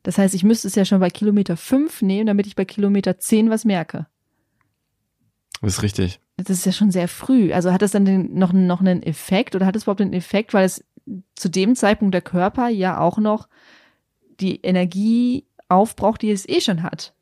[0.04, 3.18] Das heißt, ich müsste es ja schon bei Kilometer fünf nehmen, damit ich bei Kilometer
[3.18, 4.06] zehn was merke.
[5.62, 6.20] Das ist richtig.
[6.38, 7.54] Das ist ja schon sehr früh.
[7.54, 10.54] Also hat das dann den, noch, noch einen Effekt oder hat es überhaupt einen Effekt,
[10.54, 10.84] weil es
[11.36, 13.48] zu dem Zeitpunkt der Körper ja auch noch
[14.40, 17.15] die Energie aufbraucht, die es eh schon hat.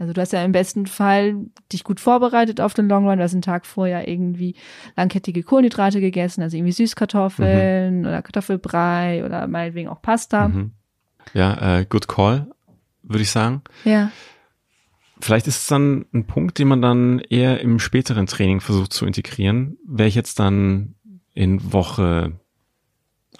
[0.00, 1.36] Also du hast ja im besten Fall
[1.70, 4.56] dich gut vorbereitet auf den Long Run, du hast einen Tag vorher irgendwie
[4.96, 10.48] langkettige Kohlenhydrate gegessen, also irgendwie Süßkartoffeln oder Kartoffelbrei oder meinetwegen auch Pasta.
[10.48, 10.72] Mhm.
[11.34, 12.50] Ja, äh, good call,
[13.02, 13.60] würde ich sagen.
[13.84, 14.10] Ja.
[15.20, 19.04] Vielleicht ist es dann ein Punkt, den man dann eher im späteren Training versucht zu
[19.04, 19.76] integrieren.
[19.86, 20.94] Wäre ich jetzt dann
[21.34, 22.32] in Woche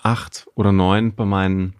[0.03, 1.80] acht oder neun bei meinen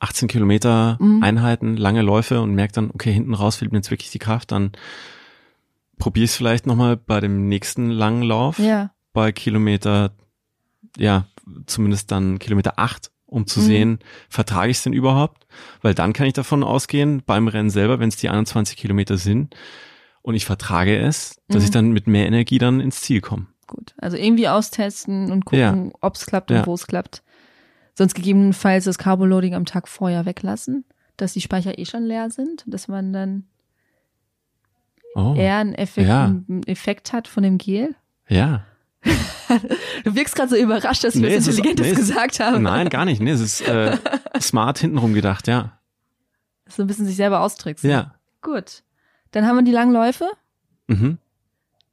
[0.00, 1.22] 18 Kilometer Mhm.
[1.22, 4.52] Einheiten, lange Läufe und merke dann, okay, hinten raus fehlt mir jetzt wirklich die Kraft,
[4.52, 4.72] dann
[5.98, 8.90] probiere ich es vielleicht nochmal bei dem nächsten langen Lauf, Ja.
[9.12, 10.12] bei Kilometer,
[10.98, 11.26] ja,
[11.66, 13.64] zumindest dann Kilometer acht, um zu Mhm.
[13.64, 15.46] sehen, vertrage ich es denn überhaupt?
[15.82, 19.54] Weil dann kann ich davon ausgehen, beim Rennen selber, wenn es die 21 Kilometer sind
[20.22, 21.64] und ich vertrage es, dass Mhm.
[21.64, 23.46] ich dann mit mehr Energie dann ins Ziel komme.
[23.66, 23.94] Gut.
[23.98, 25.98] Also irgendwie austesten und gucken, Ja.
[26.00, 26.66] ob es klappt und Ja.
[26.66, 27.22] wo es klappt.
[27.98, 30.84] Sonst gegebenenfalls das Carboloading am Tag vorher weglassen,
[31.16, 33.44] dass die Speicher eh schon leer sind, dass man dann
[35.14, 36.26] Oh, eher einen Effekt, Ja.
[36.26, 37.94] einen Effekt hat von dem Gel.
[38.28, 38.64] ja.
[40.04, 42.58] Du wirkst gerade so überrascht, dass ich Nee, was ist- Intelligentes nee, es- gesagt habe.
[42.60, 43.20] Nein, gar nicht.
[43.22, 43.96] Nee, es ist äh,
[44.40, 45.78] smart hintenrum gedacht, ja.
[46.68, 47.88] So ein bisschen sich selber austricksen.
[47.88, 48.14] Ja.
[48.42, 48.82] Gut.
[49.30, 50.28] Dann haben wir die langen Läufe.
[50.88, 51.18] Mhm.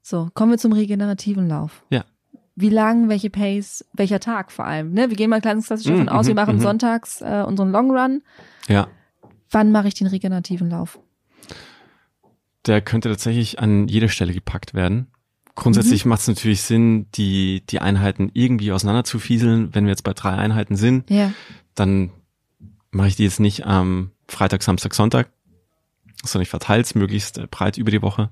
[0.02, 1.84] So, kommen wir zum regenerativen Lauf.
[1.92, 2.04] Ja.
[2.56, 4.94] Wie lang, welche Pace, welcher Tag vor allem.
[4.94, 5.10] Ne?
[5.10, 6.62] Wir gehen mal ganz klassisch davon Mhm, aus, wir mhm, machen mhm.
[6.62, 8.22] sonntags äh, unseren Long Run.
[8.68, 8.88] Ja.
[9.50, 11.00] Wann mache ich den regenerativen Lauf?
[12.66, 15.08] Der könnte tatsächlich an jeder Stelle gepackt werden.
[15.56, 19.74] Grundsätzlich macht es natürlich Sinn, die, die Einheiten irgendwie auseinander zu fieseln.
[19.76, 21.32] Wenn wir jetzt bei drei Einheiten sind, Ja.
[21.76, 22.12] dann
[22.90, 25.30] mache ich die jetzt nicht am Freitag, Samstag, Sonntag,
[26.24, 28.32] sondern ich verteile es möglichst äh, breit über die Woche.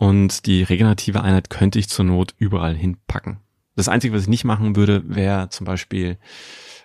[0.00, 3.38] Und die regenerative Einheit könnte ich zur Not überall hinpacken.
[3.74, 6.18] Das Einzige, was ich nicht machen würde, wäre zum Beispiel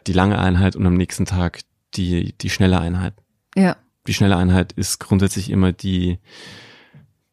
[0.07, 1.59] die lange Einheit und am nächsten Tag
[1.93, 3.13] die, die schnelle Einheit.
[3.55, 3.77] Ja.
[4.07, 6.17] Die schnelle Einheit ist grundsätzlich immer die,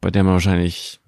[0.02, 1.00] bei der man wahrscheinlich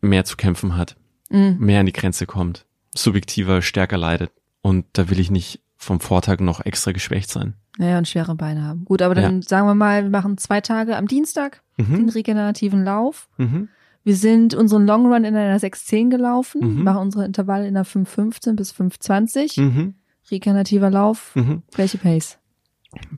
[0.00, 0.96] mehr zu kämpfen hat,
[1.28, 1.58] Mhm.
[1.60, 4.32] mehr an die Grenze kommt, subjektiver stärker leidet.
[4.62, 7.52] Und da will ich nicht vom Vortag noch extra geschwächt sein.
[7.78, 8.84] Ja, und schwere Beine haben.
[8.86, 12.08] Gut, aber dann sagen wir mal, wir machen zwei Tage am Dienstag den Mhm.
[12.08, 13.28] regenerativen Lauf.
[13.36, 13.68] Mhm.
[14.04, 16.82] Wir sind unseren Long Run in einer 6.10 gelaufen, Mhm.
[16.84, 19.60] machen unsere Intervalle in einer 5.15 bis 5.20.
[19.60, 19.94] Mhm.
[20.30, 21.34] Regenerativer Lauf.
[21.36, 21.62] Mhm.
[21.74, 22.38] Welche Pace?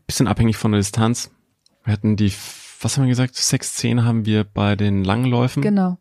[0.07, 1.31] Bisschen abhängig von der Distanz.
[1.85, 2.33] Wir hatten die,
[2.81, 3.37] was haben wir gesagt?
[3.37, 5.63] 6,10 haben wir bei den Langläufen.
[5.63, 5.99] Genau.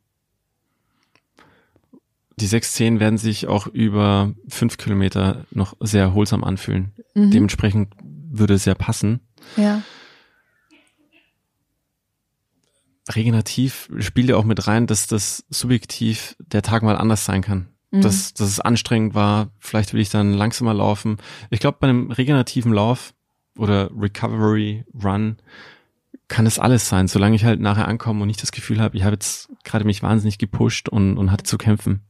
[2.38, 6.91] Die 6,10 werden sich auch über fünf Kilometer noch sehr erholsam anfühlen.
[7.13, 7.29] Mhm.
[7.32, 9.19] Dementsprechend würde es sehr passen.
[9.57, 9.82] ja.
[13.09, 17.67] Regenerativ spielt ja auch mit rein, dass das subjektiv der Tag mal anders sein kann.
[17.91, 18.01] Mhm.
[18.01, 21.17] Dass, dass es anstrengend war, vielleicht will ich dann langsamer laufen.
[21.49, 23.13] Ich glaube, bei einem regenerativen Lauf
[23.57, 25.37] oder Recovery Run
[26.27, 29.03] kann es alles sein, solange ich halt nachher ankomme und nicht das Gefühl habe, ich
[29.03, 32.01] habe jetzt gerade mich wahnsinnig gepusht und, und hatte zu kämpfen.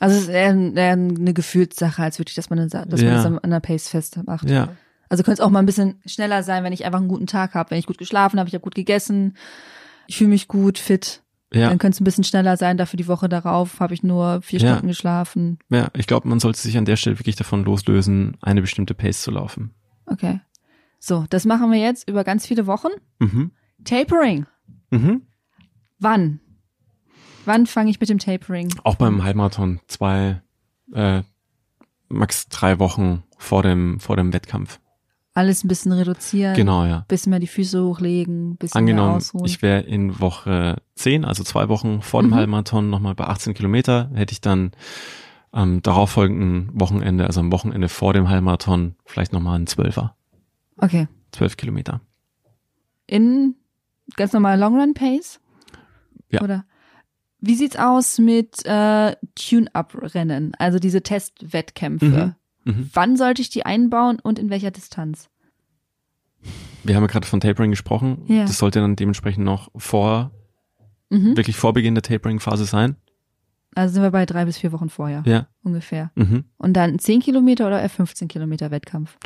[0.00, 3.06] Also es ist eher, eher eine Gefühlssache, als wirklich, dass man, eine, dass Ja.
[3.08, 4.50] man das an an der Pace festmacht.
[4.50, 4.76] Ja,
[5.08, 7.54] Also könnte es auch mal ein bisschen schneller sein, wenn ich einfach einen guten Tag
[7.54, 9.34] habe, wenn ich gut geschlafen habe, ich habe gut gegessen,
[10.08, 11.22] ich fühle mich gut, fit.
[11.52, 12.76] ja, Dann könnte es ein bisschen schneller sein.
[12.76, 14.70] Dafür die Woche darauf habe ich nur vier Ja.
[14.70, 15.58] Stunden geschlafen.
[15.68, 15.88] ja.
[15.94, 19.30] Ich glaube, man sollte sich an der Stelle wirklich davon loslösen, eine bestimmte Pace zu
[19.30, 19.72] laufen.
[20.06, 20.40] Okay.
[20.98, 22.88] So, das machen wir jetzt über ganz viele Wochen.
[23.20, 23.52] Mhm.
[23.84, 24.46] Tapering.
[24.90, 25.22] Mhm.
[26.00, 26.40] Wann?
[27.44, 28.74] Wann fange ich mit dem Tapering?
[28.84, 30.42] Auch beim Halbmarathon zwei,
[30.92, 31.22] äh,
[32.08, 34.80] max drei Wochen vor dem, vor dem Wettkampf.
[35.38, 36.54] Alles ein bisschen reduzieren.
[36.56, 37.04] Genau, ja.
[37.06, 39.44] Bisschen mehr die Füße hochlegen, bisschen mehr Angenommen, ausruhen.
[39.44, 42.34] ich wäre in Woche 10, also zwei Wochen vor dem Mhm.
[42.34, 44.72] Halbmarathon nochmal bei 18 Kilometer, hätte ich dann
[45.52, 50.16] am darauffolgenden Wochenende, also am Wochenende vor dem Halbmarathon, vielleicht nochmal einen Zwölfer,
[50.76, 51.06] okay.
[51.30, 52.00] zwölf Kilometer.
[53.06, 53.54] In
[54.16, 55.40] ganz normal Long Run Pace?
[56.30, 56.42] Ja.
[56.42, 56.64] Oder?
[57.40, 62.06] Wie sieht's aus mit äh, Tune-Up-Rennen, also diese Testwettkämpfe?
[62.06, 62.34] Mhm.
[62.92, 65.28] Wann sollte ich die einbauen und in welcher Distanz?
[66.84, 68.22] Wir haben ja gerade von Tapering gesprochen.
[68.28, 68.42] Ja.
[68.44, 70.30] Das sollte dann dementsprechend noch vor,
[71.10, 71.36] Mhm.
[71.36, 72.96] wirklich vor Beginn der Tapering-Phase sein.
[73.74, 75.46] Also sind wir bei drei bis vier Wochen vorher Ja.
[75.62, 76.10] ungefähr.
[76.14, 76.44] Mhm.
[76.56, 79.16] Und dann 10 Kilometer oder eher 15 Kilometer Wettkampf?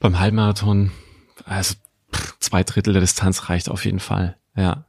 [0.00, 0.90] Beim Halbmarathon,
[1.44, 1.74] also
[2.40, 4.36] zwei Drittel der Distanz reicht auf jeden Fall.
[4.56, 4.84] Ja.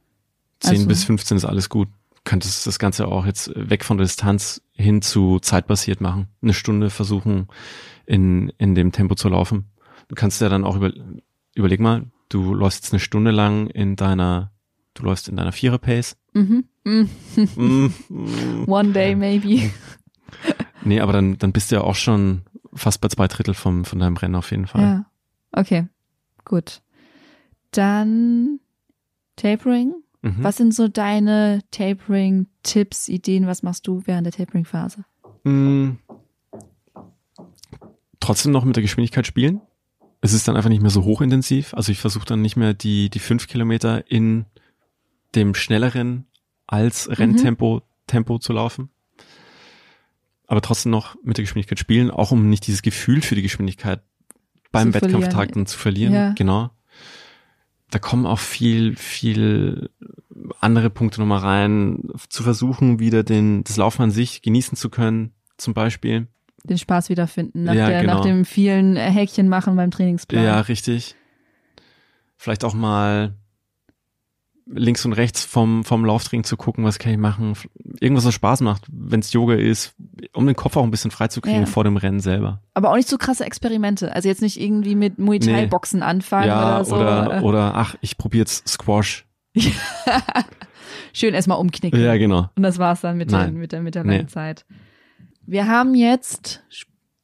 [0.60, 1.88] 10 Also- bis 15 ist alles gut.
[2.28, 6.28] Könntest das Ganze auch jetzt weg von der Distanz hin zu zeitbasiert machen.
[6.42, 7.48] Eine Stunde versuchen,
[8.04, 9.70] in, in dem Tempo zu laufen.
[10.08, 10.92] Du kannst ja dann auch über,
[11.54, 14.52] überleg mal, du läufst jetzt eine Stunde lang in deiner,
[14.92, 16.18] du läufst in deiner Vierer-Pace.
[16.34, 16.64] Mhm.
[16.84, 17.08] Mhm.
[17.56, 18.64] Mm.
[18.66, 19.70] One day maybe.
[20.84, 22.42] Nee, aber dann, dann bist du ja auch schon
[22.74, 24.82] fast bei zwei Drittel vom, von deinem Rennen auf jeden Fall.
[24.82, 25.06] Ja.
[25.52, 25.88] Okay.
[26.44, 26.82] Gut.
[27.70, 28.60] Dann
[29.36, 29.94] Tapering.
[30.22, 30.42] Mhm.
[30.42, 33.46] Was sind so deine Tapering-Tipps, Ideen?
[33.46, 35.04] Was machst du während der Tapering-Phase?
[35.44, 35.90] Mm.
[38.20, 39.60] Trotzdem noch mit der Geschwindigkeit spielen.
[40.20, 41.72] Es ist dann einfach nicht mehr so hochintensiv.
[41.74, 44.46] Also ich versuche dann nicht mehr die, die fünf Kilometer in
[45.34, 46.26] dem schnelleren
[46.66, 48.90] als Renntempo Tempo zu laufen.
[50.46, 54.02] Aber trotzdem noch mit der Geschwindigkeit spielen, auch um nicht dieses Gefühl für die Geschwindigkeit
[54.72, 56.14] beim Wettkampftag dann zu verlieren.
[56.14, 56.32] Ja.
[56.32, 56.70] Genau.
[57.90, 59.90] Da kommen auch viel, viel
[60.60, 65.32] andere Punkte nochmal rein, zu versuchen, wieder den, das Laufen an sich genießen zu können,
[65.56, 66.28] zum Beispiel.
[66.64, 68.14] Den Spaß wiederfinden nach, Ja, der, genau.
[68.16, 70.44] nach dem vielen Häkchen machen beim Trainingsplan.
[70.44, 71.14] Ja, richtig.
[72.36, 73.34] Vielleicht auch mal
[74.70, 77.54] links und rechts vom, vom Lauftraining zu gucken, was kann ich machen.
[78.00, 79.94] Irgendwas, was Spaß macht, wenn es Yoga ist,
[80.34, 81.66] um den Kopf auch ein bisschen freizukriegen Ja.
[81.66, 82.62] vor dem Rennen selber.
[82.74, 84.14] Aber auch nicht so krasse Experimente.
[84.14, 85.66] Also jetzt nicht irgendwie mit Muay Thai Nee.
[85.66, 86.96] Boxen anfangen ja, oder so.
[86.96, 89.26] oder, oder ach, ich probiere jetzt Squash.
[91.12, 92.00] Schön erstmal umknicken.
[92.00, 92.50] Ja, genau.
[92.56, 94.26] Und das war's dann mit, den, mit der, mit der Nee.
[94.26, 94.64] Zeit.
[95.46, 96.62] Wir haben jetzt,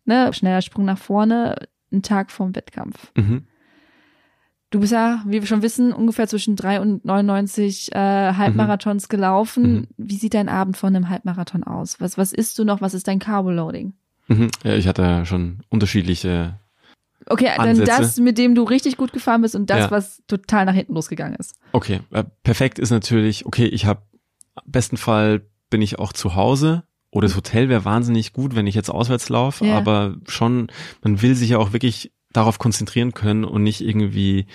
[0.04, 1.56] ne, schneller Sprung nach vorne,
[1.92, 3.12] einen Tag vorm Wettkampf.
[3.16, 3.44] Mhm.
[4.74, 7.96] Du bist ja, wie wir schon wissen, ungefähr zwischen drei und 99 äh,
[8.32, 9.72] Halbmarathons gelaufen.
[9.72, 9.86] Mhm.
[9.98, 12.00] Wie sieht dein Abend vor einem Halbmarathon aus?
[12.00, 12.80] Was, was isst du noch?
[12.80, 13.92] Was ist dein Carboloading?
[14.26, 14.50] Mhm.
[14.64, 16.58] Ja, ich hatte schon unterschiedliche.
[17.26, 17.88] Okay, dann Ansätze.
[18.00, 19.90] das, mit dem du richtig gut gefahren bist und das, Ja.
[19.92, 21.54] was total nach hinten losgegangen ist.
[21.70, 24.02] Okay, äh, perfekt ist natürlich, okay, ich habe,
[24.66, 28.74] besten Fall bin ich auch zu Hause oder das Hotel wäre wahnsinnig gut, wenn ich
[28.74, 29.76] jetzt auswärts laufe, Ja.
[29.78, 30.66] aber schon,
[31.04, 34.46] man will sich ja auch wirklich darauf konzentrieren können und nicht irgendwie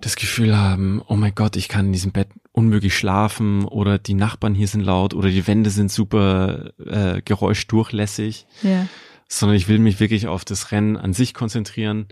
[0.00, 4.14] das Gefühl haben, oh mein Gott, ich kann in diesem Bett unmöglich schlafen oder die
[4.14, 8.86] Nachbarn hier sind laut oder die Wände sind super äh, geräuschdurchlässig Ja.
[9.28, 12.08] sondern ich will mich wirklich auf das Rennen an sich konzentrieren.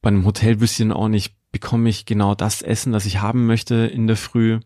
[0.00, 3.20] Bei einem Hotel wüsste ich dann auch nicht, bekomme ich genau das Essen, das ich
[3.20, 4.60] haben möchte in der Früh.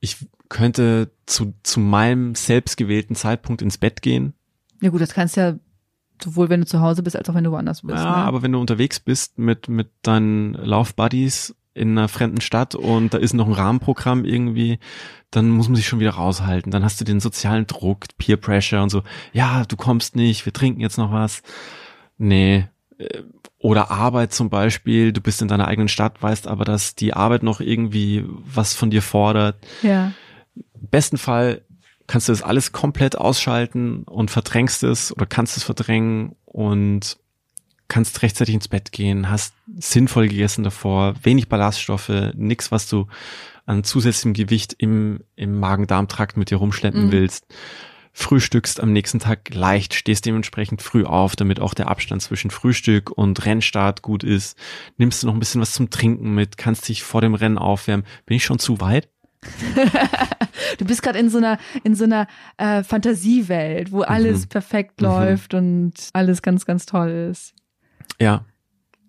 [0.00, 0.16] Ich
[0.48, 4.34] könnte zu, zu meinem selbstgewählten Zeitpunkt ins Bett gehen.
[4.80, 5.54] Ja gut, das kannst ja
[6.22, 7.98] sowohl wenn du zu Hause bist, als auch wenn du woanders bist.
[7.98, 8.16] Ja, ne?
[8.24, 13.18] aber wenn du unterwegs bist mit, mit deinen Laufbuddies in einer fremden Stadt und da
[13.18, 14.78] ist noch ein Rahmenprogramm irgendwie,
[15.30, 16.70] dann muss man sich schon wieder raushalten.
[16.70, 19.02] Dann hast du den sozialen Druck, Peer Pressure und so.
[19.32, 21.42] Ja, du kommst nicht, wir trinken jetzt noch was.
[22.18, 22.66] Nee.
[22.98, 23.22] Äh,
[23.58, 27.42] oder Arbeit zum Beispiel, du bist in deiner eigenen Stadt, weißt aber, dass die Arbeit
[27.42, 29.56] noch irgendwie was von dir fordert.
[29.82, 30.12] Ja.
[30.74, 31.62] besten Fall
[32.06, 37.18] kannst du das alles komplett ausschalten und verdrängst es oder kannst es verdrängen und
[37.88, 43.06] kannst rechtzeitig ins Bett gehen, hast sinnvoll gegessen davor, wenig Ballaststoffe, nix, was du
[43.66, 47.12] an zusätzlichem Gewicht im, im Magen-Darm-Trakt mit dir rumschleppen Mhm.
[47.12, 47.46] willst.
[48.14, 53.10] Frühstückst am nächsten Tag leicht, stehst dementsprechend früh auf, damit auch der Abstand zwischen Frühstück
[53.10, 54.58] und Rennstart gut ist.
[54.98, 58.04] Nimmst du noch ein bisschen was zum Trinken mit, kannst dich vor dem Rennen aufwärmen.
[58.26, 59.08] Bin ich schon zu weit?
[60.78, 62.26] Du bist gerade in so einer in so einer
[62.56, 64.48] äh, Fantasiewelt, wo alles Mhm.
[64.48, 65.06] perfekt Mhm.
[65.06, 67.54] läuft und alles ganz ganz toll ist.
[68.20, 68.44] Ja,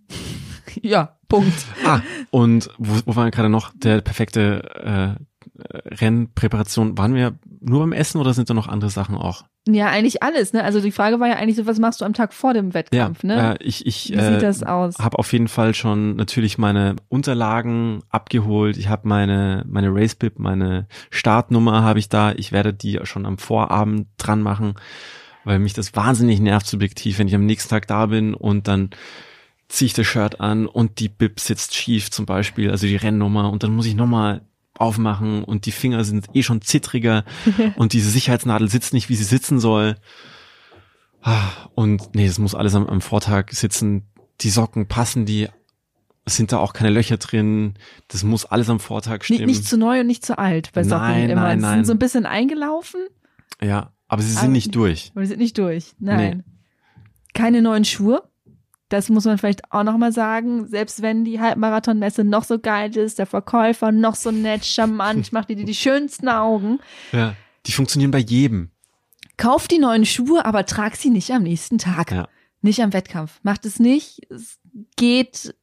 [0.81, 1.53] Ja, Punkt.
[1.85, 3.71] Ah, und wo, wo waren wir gerade noch?
[3.75, 5.23] Der perfekte äh,
[5.55, 6.97] Rennpräparation.
[6.97, 9.43] Waren wir nur beim Essen oder sind da noch andere Sachen auch?
[9.67, 10.63] Ja, eigentlich alles, ne?
[10.63, 13.23] Also die Frage war ja eigentlich so, was machst du am Tag vor dem Wettkampf,
[13.23, 13.57] ne?
[13.57, 14.97] äh, ich, ich Wie äh, sieht das aus?
[14.99, 18.77] habe auf jeden Fall schon natürlich meine Unterlagen abgeholt.
[18.77, 22.33] Ich habe meine meine Racepip, meine Startnummer habe ich da.
[22.33, 24.73] Ich werde die schon am Vorabend dran machen,
[25.45, 28.89] weil mich das wahnsinnig nervt subjektiv, wenn ich am nächsten Tag da bin und dann
[29.69, 33.49] ziehe ich das Shirt an und die Bib sitzt schief zum Beispiel, also die Rennnummer
[33.51, 34.41] und dann muss ich nochmal
[34.77, 37.23] aufmachen und die Finger sind eh schon zittriger
[37.75, 39.95] und diese Sicherheitsnadel sitzt nicht, wie sie sitzen soll.
[41.21, 44.03] Ah, Und nee, das muss alles am, am Vortag sitzen.
[44.41, 45.47] Die Socken passen, die
[46.25, 47.75] sind da auch keine Löcher drin.
[48.09, 49.45] Das muss alles am Vortag Nicht, stimmen.
[49.45, 51.41] nicht zu neu und nicht zu alt bei Socken Nein, immer.
[51.43, 51.75] nein, nein.
[51.79, 53.01] sind so ein bisschen eingelaufen,
[53.61, 55.11] ja, aber sie sind Aber- nicht durch.
[55.13, 55.93] aber die sind nicht durch.
[55.99, 56.43] Nein.
[57.33, 58.23] Keine neuen Schuhe.
[58.93, 60.67] Das muss man vielleicht auch nochmal sagen.
[60.67, 65.49] Selbst wenn die Halbmarathonmesse noch so geil ist, der Verkäufer noch so nett, charmant, macht
[65.49, 66.79] dir die, die schönsten Augen.
[67.11, 67.35] Ja.
[67.65, 68.69] Die funktionieren bei jedem.
[69.35, 72.11] Kauf die neuen Schuhe, aber trag sie nicht am nächsten Tag.
[72.11, 72.27] Ja.
[72.61, 73.39] Nicht am Wettkampf.
[73.41, 74.21] Macht es nicht.
[74.29, 74.59] Es
[74.95, 75.55] geht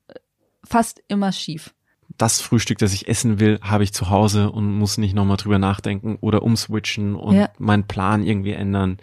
[0.64, 1.72] fast immer schief.
[2.18, 5.60] Das Frühstück, das ich essen will, habe ich zu Hause und muss nicht nochmal drüber
[5.60, 7.48] nachdenken oder umswitchen und Ja.
[7.58, 8.98] meinen Plan irgendwie ändern.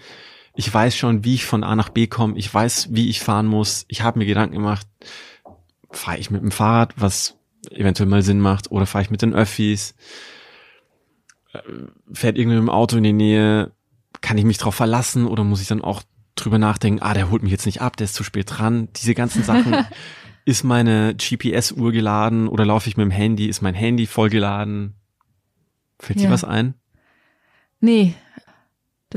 [0.57, 2.35] Ich weiß schon, wie ich von A nach B komme.
[2.37, 3.85] Ich weiß, wie ich fahren muss.
[3.87, 4.87] Ich habe mir Gedanken gemacht,
[5.91, 7.37] fahre ich mit dem Fahrrad, was
[7.69, 9.93] eventuell mal Sinn macht, oder fahre ich mit den Öffis?
[11.53, 11.59] Äh,
[12.11, 13.71] Fährt irgendwie mit dem Auto in die Nähe?
[14.21, 16.01] Kann ich mich drauf verlassen oder muss ich dann auch
[16.35, 18.89] drüber nachdenken, ah, der holt mich jetzt nicht ab, der ist zu spät dran.
[18.95, 19.75] Diese ganzen Sachen.
[20.45, 23.47] ist meine GPS-Uhr geladen oder laufe ich mit dem Handy?
[23.47, 24.95] Ist mein Handy vollgeladen?
[25.99, 26.31] Fällt dir Ja.
[26.31, 26.73] was ein?
[27.79, 28.15] Nee.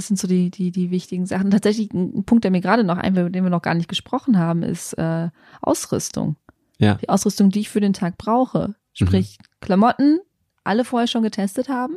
[0.00, 1.50] Das sind so die, die, die wichtigen Sachen.
[1.50, 3.88] Tatsächlich ein ein Punkt, der mir gerade noch einfällt, über den wir noch gar nicht
[3.88, 5.28] gesprochen haben, ist äh,
[5.60, 6.36] Ausrüstung.
[6.78, 6.94] Ja.
[6.94, 8.74] Die Ausrüstung, die ich für den Tag brauche.
[8.94, 10.20] Sprich, Klamotten,
[10.64, 11.96] alle vorher schon getestet haben.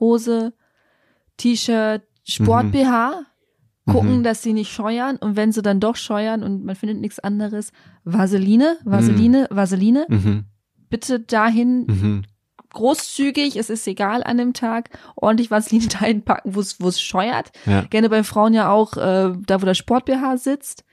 [0.00, 0.52] Hose,
[1.36, 3.22] T-Shirt, Sport-BH.
[3.86, 4.22] Gucken, Mhm.
[4.24, 5.16] dass sie nicht scheuern.
[5.18, 7.70] Und wenn sie dann doch scheuern und man findet nichts anderes,
[8.04, 10.06] Vaseline, Vaseline, Vaseline.
[10.08, 10.44] Mhm.
[10.88, 12.22] Bitte dahin Mhm.
[12.74, 17.00] Großzügig, es ist egal an dem Tag, ordentlich Vaseline dahin packen, wo es wo es
[17.00, 17.52] scheuert.
[17.66, 17.82] Ja.
[17.82, 20.84] Gerne bei Frauen ja auch äh, da, wo der Sport-BH sitzt,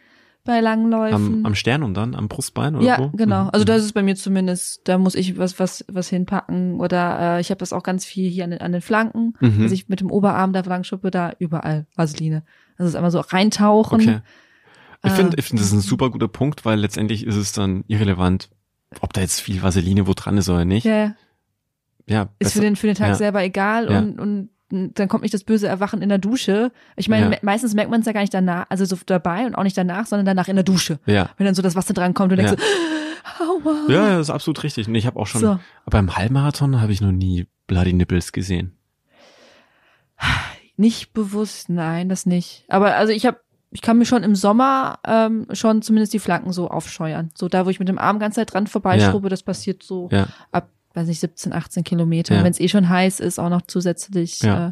[0.44, 1.14] bei langen Läufen.
[1.14, 3.10] Am, am Stern und dann am Brustbein oder ja, wo?
[3.10, 3.44] genau.
[3.44, 3.50] Mhm.
[3.54, 7.42] Also das ist bei mir zumindest, da muss ich was was was hinpacken oder äh,
[7.42, 9.62] ich habe das auch ganz viel hier an den, an den Flanken, Mhm.
[9.64, 12.44] dass ich mit dem Oberarm der Flankenschuppe da überall Vaseline.
[12.78, 14.02] Also es ist einmal so reintauchen.
[14.02, 14.20] Okay.
[15.04, 17.52] Ich Äh, finde, ich finde, das ist ein super guter Punkt, weil letztendlich ist es
[17.54, 18.50] dann irrelevant,
[19.00, 20.86] ob da jetzt viel Vaseline wo dran ist oder nicht.
[20.86, 21.14] Ja,
[22.08, 22.16] ja.
[22.16, 22.52] Ja, ist besser.
[22.54, 23.16] für den für den Tag Ja.
[23.16, 24.00] selber egal Ja.
[24.00, 24.50] und und
[24.98, 26.72] dann kommt nicht das böse Erwachen in der Dusche.
[26.96, 27.30] Ich meine, Ja.
[27.30, 29.78] me meistens merkt man es ja gar nicht danach, also so dabei und auch nicht
[29.78, 31.00] danach, sondern danach in der Dusche.
[31.06, 31.30] ja.
[31.38, 32.46] Wenn dann so das Wasser dran kommt und Ja.
[32.56, 32.64] denkst
[33.38, 33.76] so, aua.
[33.90, 34.88] Ja, ja, das ist absolut richtig.
[34.88, 35.48] Nee, ich habe auch schon, So.
[35.50, 38.78] aber beim Halbmarathon habe ich noch nie Bloody Nipples gesehen.
[40.78, 42.64] Nicht bewusst, nein, das nicht.
[42.70, 43.40] Aber also ich habe
[43.74, 47.30] ich kann mir schon im Sommer ähm, schon zumindest die Flanken so aufscheuern.
[47.36, 50.28] So da, wo ich mit dem Arm ganz Zeit dran vorbeischrubbe, das passiert so Ja.
[50.52, 52.36] ab, weiß nicht, 17, 18 Kilometer.
[52.36, 52.44] Ja.
[52.44, 54.42] Wenn es eh schon heiß ist, auch noch zusätzlich.
[54.42, 54.70] Ja.
[54.70, 54.72] Äh,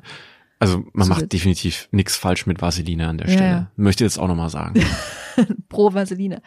[0.60, 3.46] Also man macht definitiv nichts falsch mit Vaseline an der Stelle.
[3.50, 3.72] ja.
[3.78, 4.84] Möchte jetzt auch nochmal sagen.
[5.70, 6.42] pro Vaseline.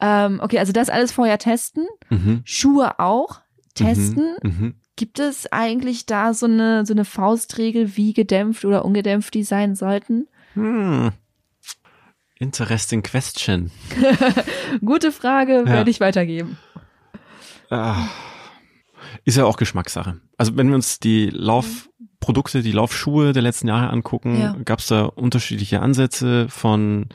[0.00, 1.86] Ähm, okay, also das alles vorher testen.
[2.08, 2.42] mhm.
[2.44, 3.40] Schuhe auch
[3.74, 4.36] testen.
[4.42, 4.50] Mhm.
[4.50, 4.74] Mhm.
[4.96, 9.74] Gibt es eigentlich da so eine, so eine Faustregel, wie gedämpft oder ungedämpft die sein
[9.76, 10.26] sollten?
[10.54, 11.10] Hm.
[12.40, 13.70] Interesting question.
[14.84, 16.56] Gute Frage, werde ich weitergeben.
[17.70, 18.06] Ah.
[19.24, 20.20] Ist ja auch Geschmackssache.
[20.36, 24.56] Also wenn wir uns die Laufprodukte, die Laufschuhe der letzten Jahre angucken, Ja.
[24.64, 27.06] gab es da unterschiedliche Ansätze von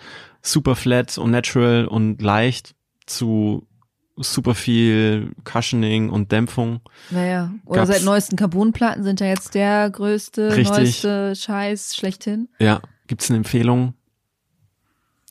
[0.42, 2.76] super flat und natural und leicht
[3.06, 3.68] zu
[4.16, 6.82] super viel Cushioning und Dämpfung.
[7.10, 10.70] Naja, oder Gab's- seit neuesten Carbonplatten sind ja jetzt der größte, Richtig.
[10.70, 12.48] neueste Scheiß schlechthin.
[12.60, 13.96] Ja, gibt's eine Empfehlung?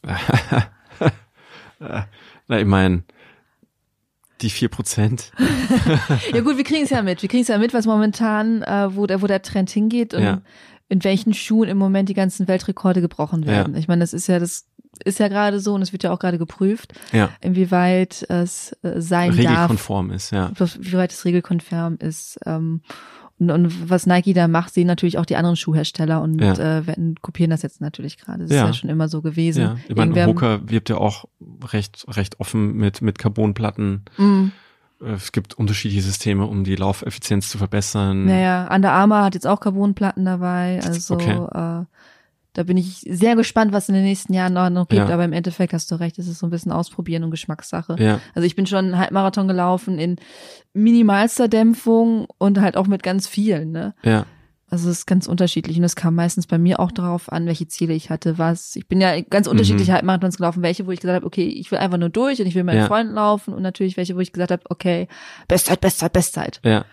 [2.48, 3.04] Na, ich meine,
[4.43, 5.32] die vier Prozent.
[6.32, 7.22] Ja gut, wir kriegen es ja mit.
[7.22, 10.22] Wir kriegen es ja mit, was momentan, äh, wo, der, wo der Trend hingeht und
[10.22, 10.43] Ja.
[10.88, 13.74] in welchen Schuhen im Moment die ganzen Weltrekorde gebrochen werden.
[13.76, 14.66] Ich meine, das ist ja das
[15.05, 19.01] ist ja gerade so und es wird ja auch gerade geprüft, Ja, inwieweit es äh,
[19.01, 20.51] sein darf, regelkonform ist, ja.
[20.78, 22.38] wie weit es regelkonform ist.
[22.45, 22.82] Ähm,
[23.39, 26.53] und, und was Nike da macht, sehen natürlich auch die anderen Schuhhersteller und Ja.
[26.55, 28.45] äh, werden, kopieren das jetzt natürlich gerade.
[28.45, 28.64] Das Ja.
[28.64, 29.62] ist ja schon immer so gewesen.
[29.62, 31.24] Ja, ich meine, Hooker wirbt ja auch
[31.72, 34.05] recht, recht offen mit, mit Carbonplatten.
[34.16, 34.45] Mm.
[35.01, 38.26] Äh, Es gibt unterschiedliche Systeme, um die Laufeffizienz zu verbessern.
[38.26, 40.80] Naja, Under Armour hat jetzt auch Carbonplatten dabei.
[40.85, 41.33] Also Okay.
[41.83, 41.85] äh,
[42.55, 45.09] da bin ich sehr gespannt, was in den nächsten Jahren noch, gibt.
[45.09, 45.14] Ja.
[45.14, 47.96] Aber im Endeffekt hast du recht, es ist so ein bisschen Ausprobieren und Geschmackssache.
[47.98, 50.16] Ja, Also ich bin schon einen Halbmarathon gelaufen in
[50.72, 53.72] minimalster Dämpfung und halt auch mit ganz vielen.
[53.72, 53.94] Ne?
[54.03, 54.26] ja,
[54.70, 57.68] Also es ist ganz unterschiedlich und es kam meistens bei mir auch darauf an, welche
[57.68, 58.74] Ziele ich hatte, was.
[58.76, 61.78] Ich bin ja ganz unterschiedliche Halbmarathons gelaufen, welche, wo ich gesagt habe, okay, ich will
[61.78, 62.86] einfach nur durch und ich will mit meinen Ja.
[62.86, 65.09] Freunden laufen und natürlich welche, wo ich gesagt habe, okay,
[65.48, 66.61] Bestzeit, Bestzeit, Bestzeit.
[66.64, 66.84] ja,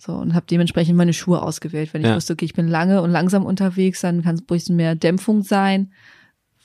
[0.00, 1.92] So und habe dementsprechend meine Schuhe ausgewählt.
[1.92, 2.16] Wenn ich Ja.
[2.16, 5.42] wusste, okay, ich bin lange und langsam unterwegs, dann kann es ein bisschen mehr Dämpfung
[5.42, 5.92] sein.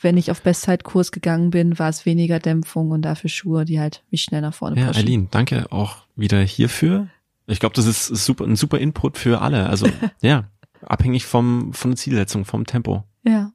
[0.02, 4.04] Wenn ich auf Bestzeitkurs gegangen bin, war es weniger Dämpfung und dafür Schuhe, die halt
[4.10, 5.02] mich schnell nach vorne ja, pushen.
[5.02, 7.08] Eileen, danke auch wieder hierfür.
[7.48, 9.68] Ich glaube, das ist super, ein super Input für alle.
[9.68, 9.88] Also,
[10.22, 10.50] ja,
[10.82, 13.04] abhängig vom, von der Zielsetzung, vom Tempo.
[13.24, 13.52] Ja.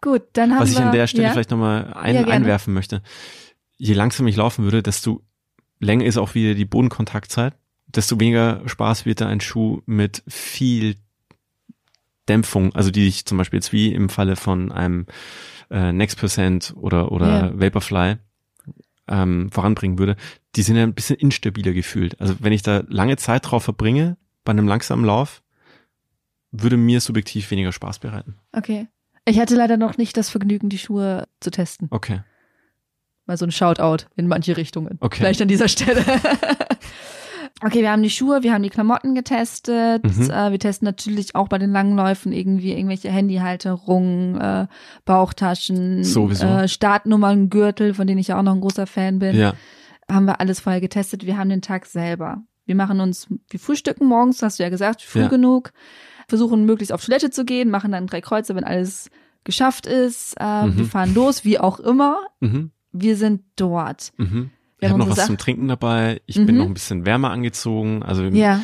[0.00, 1.32] Gut, dann haben Was ich an der Stelle ja?
[1.32, 3.02] vielleicht nochmal ein, Ja, einwerfen möchte.
[3.76, 5.22] Je langsamer ich laufen würde, desto
[5.80, 7.54] länger ist auch wieder die Bodenkontaktzeit,
[7.86, 10.96] desto weniger Spaß wird da ein Schuh mit viel
[12.28, 15.06] Dämpfung, also die ich zum Beispiel jetzt wie im Falle von einem
[15.70, 17.60] äh, Next Percent oder, oder Ja.
[17.60, 18.16] Vaporfly
[19.08, 20.16] ähm, voranbringen würde,
[20.56, 22.20] die sind ja ein bisschen instabiler gefühlt.
[22.20, 25.42] Also wenn ich da lange Zeit drauf verbringe, bei einem langsamen Lauf,
[26.50, 28.36] würde mir subjektiv weniger Spaß bereiten.
[28.52, 28.88] Okay.
[29.24, 31.88] Ich hatte leider noch nicht das Vergnügen, die Schuhe zu testen.
[31.90, 32.22] Okay.
[33.26, 34.98] Mal so ein Shoutout in manche Richtungen.
[35.00, 35.18] Okay.
[35.18, 36.04] Vielleicht an dieser Stelle.
[37.62, 40.04] okay, wir haben die Schuhe, wir haben die Klamotten getestet.
[40.04, 40.30] Mhm.
[40.30, 44.66] Äh, wir testen natürlich auch bei den langen Läufen irgendwie irgendwelche Handyhalterungen, äh,
[45.04, 46.46] Bauchtaschen, Sowieso.
[46.46, 49.36] Äh, Startnummern, Gürtel, von denen ich ja auch noch ein großer Fan bin.
[49.36, 49.54] Ja.
[50.10, 51.26] Haben wir alles vorher getestet.
[51.26, 52.42] Wir haben den Tag selber.
[52.64, 55.28] Wir machen uns, wir frühstücken morgens, hast du ja gesagt, früh Ja.
[55.28, 55.72] genug,
[56.28, 59.10] versuchen möglichst auf Toilette zu gehen, machen dann drei Kreuze, wenn alles
[59.44, 60.34] geschafft ist.
[60.40, 60.78] Äh, Mhm.
[60.78, 62.18] Wir fahren los, wie auch immer.
[62.40, 62.70] Mhm.
[62.92, 64.12] Wir sind dort.
[64.16, 64.50] Mhm.
[64.78, 66.20] Wir Ich habe noch was unsere zum Trinken dabei.
[66.26, 66.46] Ich Mhm.
[66.46, 68.02] bin noch ein bisschen wärmer angezogen.
[68.02, 68.62] Also im Ja,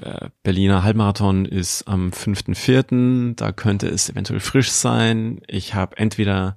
[0.00, 3.34] äh, Berliner Halbmarathon ist am 5.4.
[3.36, 5.40] Da könnte es eventuell frisch sein.
[5.48, 6.56] Ich habe entweder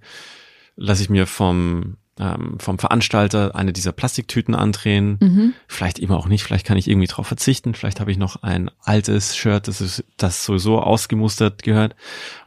[0.76, 5.18] lasse ich mir vom ähm, vom Veranstalter eine dieser Plastiktüten andrehen.
[5.20, 5.54] mhm.
[5.68, 6.44] Vielleicht eben auch nicht.
[6.46, 7.74] Vielleicht kann ich irgendwie drauf verzichten.
[7.74, 11.94] Vielleicht habe ich noch ein altes Shirt, das ist das sowieso ausgemustert gehört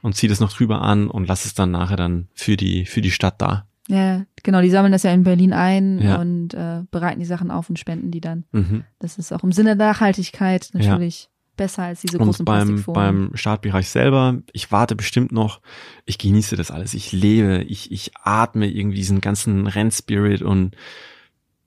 [0.01, 3.03] und ziehe das noch drüber an und lasse es dann nachher dann für die für
[3.03, 3.67] die Stadt da.
[3.89, 4.61] Ja, genau.
[4.61, 6.21] Die sammeln das ja in Berlin ein Ja.
[6.21, 8.45] und äh, bereiten die Sachen auf und spenden die dann.
[8.53, 8.85] Mhm.
[8.99, 13.29] Das ist auch im Sinne der Nachhaltigkeit natürlich besser als diese großen beim, Plastikfolien.
[13.29, 15.61] beim Startbereich selber, ich warte bestimmt noch,
[16.07, 20.77] ich genieße das alles, ich lebe, ich, ich atme irgendwie diesen ganzen Rennspirit und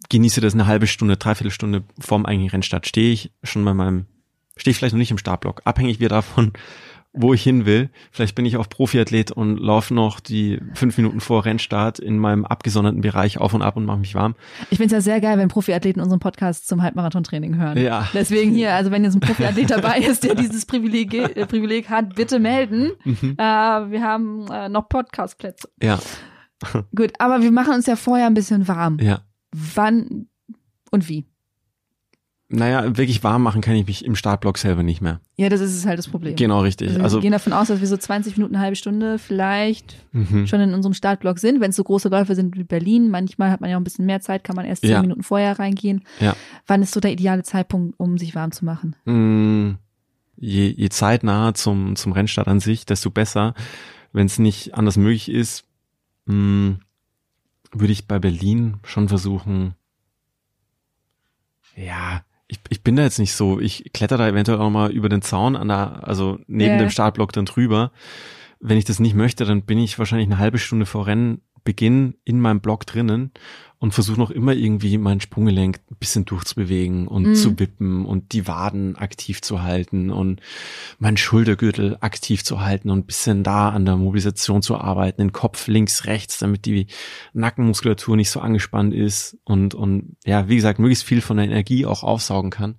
[0.09, 2.87] genieße das eine halbe Stunde, dreiviertel Stunde vorm eigentlichen Rennstart.
[2.87, 4.05] Stehe ich schon bei meinem,
[4.55, 6.53] stehe ich vielleicht noch nicht im Startblock, abhängig wieder davon,
[7.13, 7.89] wo ich hin will.
[8.11, 12.45] Vielleicht bin ich auch Profiathlet und laufe noch die fünf Minuten vor Rennstart in meinem
[12.45, 14.35] abgesonderten Bereich auf und ab und mache mich warm.
[14.69, 17.77] Ich finde es ja sehr geil, wenn Profiathleten unseren Podcast zum Halbmarathon-Training hören.
[17.77, 18.07] Ja.
[18.13, 22.15] Deswegen hier, also wenn jetzt ein Profiathlet dabei ist, der dieses Privileg, äh, Privileg hat,
[22.15, 22.91] bitte melden.
[23.03, 23.35] Mhm.
[23.37, 25.69] Äh, wir haben äh, noch Podcastplätze.
[25.81, 25.99] Ja,
[26.95, 28.97] Gut, aber wir machen uns ja vorher ein bisschen warm.
[28.99, 29.21] ja.
[29.53, 30.27] Wann
[30.91, 31.25] und wie?
[32.53, 35.21] Naja, wirklich warm machen kann ich mich im Startblock selber nicht mehr.
[35.37, 36.35] Ja, das ist halt das Problem.
[36.35, 36.89] Genau richtig.
[36.89, 39.95] Also wir Also, gehen davon aus, dass wir so 20 Minuten, eine halbe Stunde vielleicht
[40.11, 40.47] mhm.
[40.47, 41.61] schon in unserem Startblock sind.
[41.61, 44.05] Wenn es so große Läufe sind wie Berlin, manchmal hat man ja auch ein bisschen
[44.05, 45.01] mehr Zeit, kann man erst zehn Ja.
[45.01, 46.03] Minuten vorher reingehen.
[46.19, 46.35] Ja.
[46.67, 48.97] Wann ist so der ideale Zeitpunkt, um sich warm zu machen?
[49.05, 49.77] Mm,
[50.35, 53.53] je, je zeitnaher zum, zum Rennstart an sich, desto besser.
[54.11, 55.63] Wenn es nicht anders möglich ist,
[56.25, 56.71] mm,
[57.71, 59.75] würde ich bei Berlin schon versuchen,
[61.77, 65.07] ja, ich, ich bin da jetzt nicht so, ich kletter da eventuell auch mal über
[65.09, 66.79] den Zaun an der, also neben Ja.
[66.79, 67.91] dem Startblock dann drüber.
[68.59, 72.15] Wenn ich das nicht möchte, dann bin ich wahrscheinlich eine halbe Stunde vor Rennbeginn Beginn
[72.23, 73.31] in meinem Block drinnen
[73.79, 77.35] und versuche noch immer irgendwie mein Sprunggelenk ein bisschen durchzubewegen und Mhm.
[77.35, 80.39] zu wippen und die Waden aktiv zu halten und
[80.99, 85.31] meinen Schultergürtel aktiv zu halten und ein bisschen da an der Mobilisation zu arbeiten, den
[85.31, 86.85] Kopf links, rechts, damit die
[87.33, 91.87] Nackenmuskulatur nicht so angespannt ist und, und ja, wie gesagt, möglichst viel von der Energie
[91.87, 92.75] auch aufsaugen kann.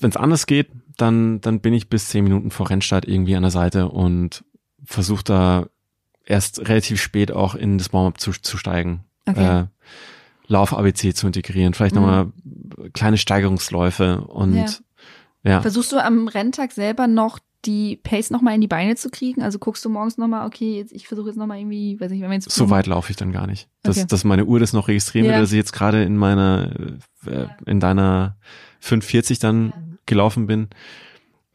[0.00, 3.42] Wenn es anders geht, dann, dann bin ich bis zehn Minuten vor Rennstart irgendwie an
[3.42, 4.44] der Seite und
[4.84, 5.66] versuche da
[6.28, 9.04] erst relativ spät auch in das Warm-up zu, zu steigen.
[9.26, 9.62] Okay.
[9.62, 9.66] Äh,
[10.46, 12.00] Lauf-ABC zu integrieren, vielleicht Mhm.
[12.02, 12.32] nochmal
[12.94, 14.66] kleine Steigerungsläufe und Ja.
[15.44, 15.60] ja.
[15.60, 19.42] Versuchst du am Renntag selber noch die Pace nochmal in die Beine zu kriegen?
[19.42, 22.30] Also guckst du morgens nochmal, okay, jetzt, ich versuche jetzt nochmal irgendwie, weiß nicht, wenn
[22.30, 23.68] wir jetzt So weit laufe ich dann gar nicht.
[23.82, 24.06] Dass, Okay.
[24.08, 25.32] dass meine Uhr das noch registrieren Ja.
[25.34, 26.70] will, dass ich jetzt gerade in meiner,
[27.26, 28.36] äh, in deiner
[28.80, 30.68] 540 dann gelaufen bin.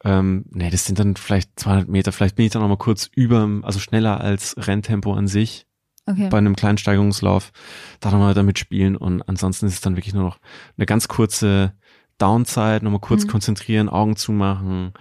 [0.04, 2.12] Ähm, nee, das sind dann vielleicht 200 Meter.
[2.12, 5.66] Vielleicht bin ich dann noch mal kurz über, also schneller als Renntempo an sich
[6.06, 6.28] Okay.
[6.28, 7.52] bei einem kleinen Steigerungslauf.
[8.00, 10.38] Da nochmal damit spielen und ansonsten ist es dann wirklich nur noch
[10.76, 11.72] eine ganz kurze
[12.18, 13.28] Downside, nochmal kurz Mhm.
[13.30, 14.92] konzentrieren, Augen zumachen,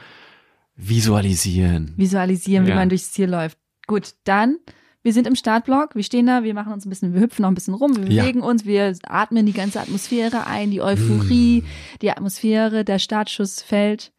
[0.75, 1.93] visualisieren.
[1.97, 2.75] Visualisieren, wie Ja.
[2.75, 3.57] man durchs Ziel läuft.
[3.87, 4.57] Gut, dann,
[5.03, 7.49] wir sind im Startblock, wir stehen da, wir machen uns ein bisschen, wir hüpfen noch
[7.49, 8.23] ein bisschen rum, wir Ja.
[8.23, 11.65] bewegen uns, wir atmen die ganze Atmosphäre ein, die Euphorie, Mm.
[12.01, 14.11] die Atmosphäre, der Startschuss fällt.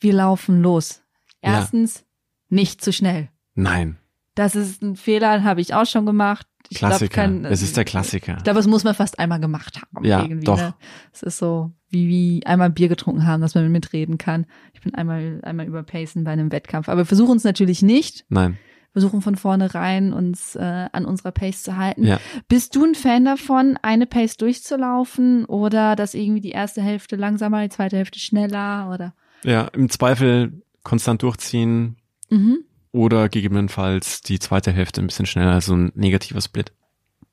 [0.00, 1.02] Wir laufen los.
[1.42, 1.54] Ja.
[1.58, 2.04] Erstens,
[2.48, 3.28] nicht zu schnell.
[3.54, 3.98] Nein,
[4.34, 6.46] Das ist ein Fehler, habe ich auch schon gemacht.
[6.70, 7.14] Ich glaub, Klassiker.
[7.14, 8.36] kein- es ist der Klassiker.
[8.38, 10.04] Ich glaube, das muss man fast einmal gemacht haben.
[10.04, 10.56] Ja, irgendwie, doch.
[10.56, 10.74] Ne?
[11.12, 14.46] Es ist so, wie, wie einmal Bier getrunken haben, dass man mitreden kann.
[14.72, 16.88] Ich bin einmal, einmal überpacen bei einem Wettkampf.
[16.88, 18.24] Aber wir versuchen es natürlich nicht.
[18.28, 18.56] Nein.
[18.92, 22.04] versuchen von vornherein uns äh, an unserer Pace zu halten.
[22.04, 22.18] Ja.
[22.48, 27.62] Bist du ein Fan davon, eine Pace durchzulaufen oder dass irgendwie die erste Hälfte langsamer,
[27.62, 29.14] die zweite Hälfte schneller oder?
[29.42, 31.96] Ja, im Zweifel konstant durchziehen
[32.30, 32.58] Mhm.
[32.92, 36.72] oder gegebenenfalls die zweite Hälfte ein bisschen schneller, also ein negativer Split.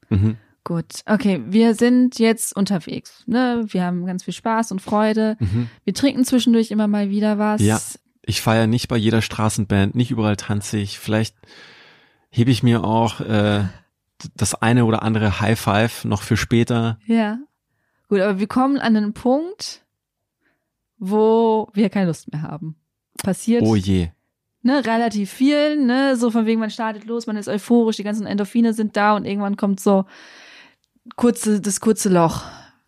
[0.09, 0.37] Mhm.
[0.63, 3.23] Gut, okay, wir sind jetzt unterwegs.
[3.25, 3.63] Ne?
[3.67, 5.37] Wir haben ganz viel Spaß und Freude.
[5.39, 5.69] Mhm.
[5.85, 7.61] Wir trinken zwischendurch immer mal wieder was.
[7.61, 7.79] Ja.
[8.23, 10.99] Ich feiere nicht bei jeder Straßenband, nicht überall tanze ich.
[10.99, 11.35] Vielleicht
[12.29, 13.63] hebe ich mir auch äh,
[14.35, 16.99] das eine oder andere High Five noch für später.
[17.05, 17.37] Ja.
[18.09, 19.85] Gut, aber wir kommen an einen Punkt,
[20.97, 22.75] wo wir keine Lust mehr haben.
[23.23, 24.09] Passiert Oh je.
[24.61, 28.27] ne, relativ viel, ne, so von wegen, man startet los, man ist euphorisch, die ganzen
[28.27, 30.05] Endorphine sind da und irgendwann kommt so
[31.15, 32.43] kurze, das kurze Loch.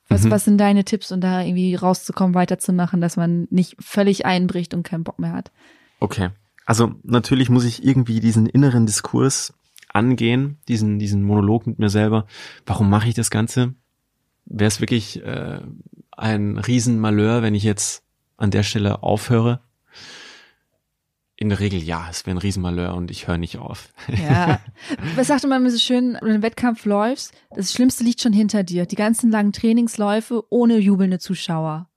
[0.07, 0.32] Was, Mhm.
[0.32, 4.84] was sind deine Tipps, um da irgendwie rauszukommen, weiterzumachen, dass man nicht völlig einbricht und
[4.84, 5.51] keinen Bock mehr hat?
[5.99, 6.30] Okay.
[6.66, 9.53] Also natürlich muss ich irgendwie diesen inneren Diskurs
[9.91, 12.26] angehen, diesen, diesen Monolog mit mir selber.
[12.66, 13.74] Warum mache ich das Ganze?
[14.45, 15.62] Wäre es wirklich äh,
[16.20, 18.03] ein Riesenmalheur, wenn ich jetzt
[18.38, 19.61] an der Stelle aufhöre?
[21.36, 23.93] In der Regel ja, es wäre ein Riesenmalheur und ich höre nicht auf.
[24.09, 24.59] Ja.
[25.15, 28.34] Was sagte man mir so schön, wenn du einen Wettkampf läufst, das Schlimmste liegt schon
[28.34, 28.86] hinter dir.
[28.86, 31.88] Die ganzen langen Trainingsläufe ohne jubelnde Zuschauer.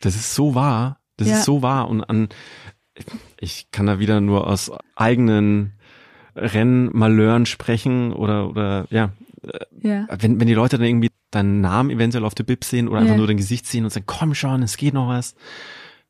[0.00, 1.00] Das ist so wahr.
[1.18, 1.36] Das Ja.
[1.38, 1.88] ist so wahr.
[1.90, 2.30] Und an,
[3.38, 5.74] ich kann da wieder nur aus eigenen
[6.34, 9.10] Rennmalheuren sprechen oder, oder, ja,
[9.82, 10.06] Ja.
[10.18, 13.12] wenn, wenn die Leute dann irgendwie deinen Namen eventuell auf der Bib sehen oder einfach
[13.12, 13.18] Ja.
[13.18, 15.34] nur dein Gesicht sehen und sagen, komm schon, es geht noch was.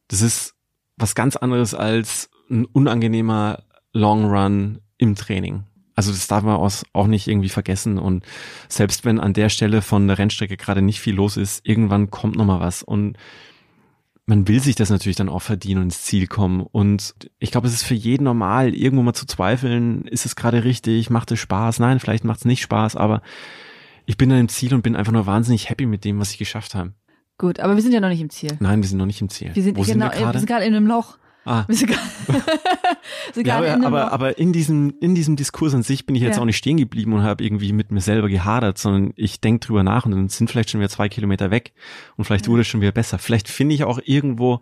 [0.08, 0.54] Das ist
[0.96, 3.62] was ganz anderes als ein unangenehmer
[3.92, 5.64] Long Run im Training.
[5.94, 8.24] Also das darf man auch nicht irgendwie vergessen und
[8.68, 12.36] selbst wenn an der Stelle von der Rennstrecke gerade nicht viel los ist, irgendwann kommt
[12.36, 13.16] noch mal was und
[14.24, 16.60] man will sich das natürlich dann auch verdienen und ins Ziel kommen.
[16.60, 20.64] Und ich glaube, es ist für jeden normal, irgendwo mal zu zweifeln, ist es gerade
[20.64, 21.78] richtig, macht es Spaß?
[21.80, 23.22] Nein, vielleicht macht es nicht Spaß, aber
[24.08, 26.38] ich bin dann im Ziel und bin einfach nur wahnsinnig happy mit dem, was ich
[26.38, 26.94] geschafft habe.
[27.36, 28.56] Gut, aber wir sind ja noch nicht im Ziel.
[28.58, 29.54] Nein, wir sind noch nicht im Ziel.
[29.54, 30.38] Wir sind Wo genau, sind wir wir gerade?
[30.38, 31.18] sind gerade in einem Loch.
[31.48, 32.02] Ah, Wir sind gerade
[33.32, 36.36] sind ja, aber, aber, aber in diesem, in diesem Diskurs an sich bin ich jetzt
[36.36, 36.42] Ja.
[36.42, 39.82] auch nicht stehen geblieben und habe irgendwie mit mir selber gehadert, sondern ich denke drüber
[39.82, 41.72] nach und dann sind vielleicht schon wieder zwei Kilometer weg
[42.16, 43.18] und vielleicht wurde es schon wieder besser.
[43.18, 44.60] Vielleicht finde ich auch irgendwo,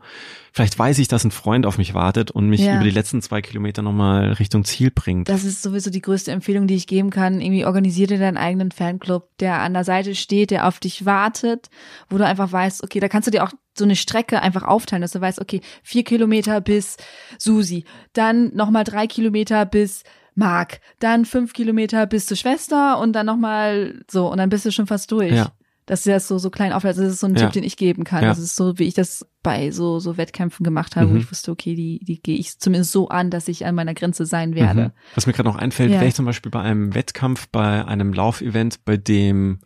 [0.52, 2.76] vielleicht weiß ich, dass ein Freund auf mich wartet und mich Ja.
[2.76, 5.28] über die letzten zwei Kilometer nochmal Richtung Ziel bringt.
[5.28, 7.40] Das ist sowieso die größte Empfehlung, die ich geben kann.
[7.40, 11.68] Irgendwie organisier dir deinen eigenen Fanclub, der an der Seite steht, der auf dich wartet,
[12.08, 15.02] wo du einfach weißt, okay, da kannst du dir auch so eine Strecke einfach aufteilen,
[15.02, 16.96] dass du weißt, okay, vier Kilometer bis
[17.38, 20.02] Susi, dann nochmal drei Kilometer bis
[20.34, 24.70] Marc, dann fünf Kilometer bis zur Schwester und dann nochmal so und dann bist du
[24.72, 25.32] schon fast durch.
[25.32, 25.52] Ja.
[25.86, 27.00] Dass du das so, so klein aufhältst.
[27.00, 27.42] Das ist so ein Ja.
[27.42, 28.24] Tipp, den ich geben kann.
[28.24, 28.30] Ja.
[28.30, 31.20] Das ist so, wie ich das bei so, so Wettkämpfen gemacht habe, wo Mhm.
[31.20, 34.26] ich wusste, okay, die, die gehe ich zumindest so an, dass ich an meiner Grenze
[34.26, 34.86] sein werde.
[34.86, 34.92] Mhm.
[35.14, 35.98] Was mir gerade noch einfällt, Ja.
[36.00, 39.60] wäre ich zum Beispiel bei einem Wettkampf, bei einem Laufevent, bei dem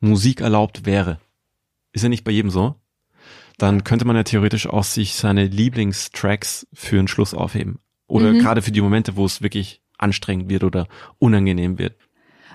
[0.00, 1.18] Musik erlaubt wäre.
[1.92, 2.74] Ist ja nicht bei jedem so.
[3.58, 7.78] Dann könnte man ja theoretisch auch sich seine Lieblingstracks für den Schluss aufheben.
[8.06, 8.38] Oder Mhm.
[8.40, 10.86] gerade für die Momente, wo es wirklich anstrengend wird oder
[11.18, 11.96] unangenehm wird.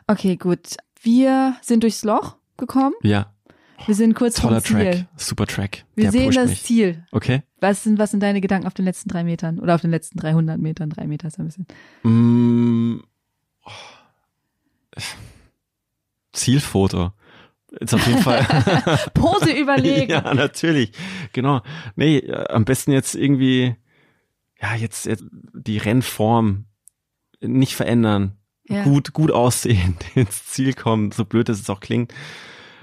[0.08, 0.76] Okay, gut.
[1.02, 2.94] Wir sind durchs Loch gekommen.
[3.02, 3.34] Ja.
[3.86, 4.92] Wir sind kurz Toller vom Ziel.
[4.92, 5.06] Track.
[5.16, 5.86] Super Track.
[5.96, 6.64] Wir Der sehen das mich.
[6.64, 7.06] Ziel.
[7.12, 7.44] Okay.
[7.62, 10.20] Was sind, was sind deine Gedanken auf den letzten drei Metern oder auf den letzten
[10.20, 10.90] 300 Metern?
[10.90, 11.66] Drei Meter ist ein bisschen.
[12.04, 13.02] Mm,
[13.66, 13.72] oh.
[16.34, 17.12] Zielfoto.
[17.72, 18.44] Ist auf jeden Fall.
[19.14, 20.12] Pose überlegen.
[20.12, 20.92] ja, natürlich.
[21.34, 21.62] Genau.
[21.96, 23.76] Nee, äh, am besten jetzt irgendwie,
[24.60, 26.66] ja, jetzt, jetzt die Rennform
[27.42, 28.38] nicht verändern.
[28.68, 28.84] Ja.
[28.84, 32.14] Gut, gut aussehen, ins Ziel kommen, so blöd es auch klingt.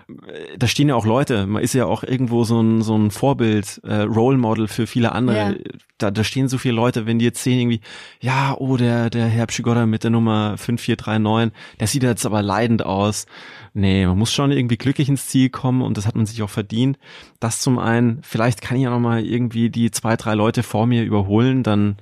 [0.08, 3.10] Äh, Da stehen ja auch Leute, man ist ja auch irgendwo so ein, so ein
[3.10, 5.36] Vorbild, äh, Role Model für viele andere.
[5.36, 5.54] Ja.
[5.98, 7.80] Da, da stehen so viele Leute, wenn die jetzt sehen irgendwie,
[8.20, 12.84] ja, oh, der, der Herr Pschigoda mit der Nummer 5439, der sieht jetzt aber leidend
[12.84, 13.26] aus.
[13.72, 16.50] Nee, man muss schon irgendwie glücklich ins Ziel kommen und das hat man sich auch
[16.50, 16.98] verdient.
[17.40, 20.86] Das zum einen, vielleicht kann ich ja noch mal irgendwie die zwei, drei Leute vor
[20.86, 21.96] mir überholen, dann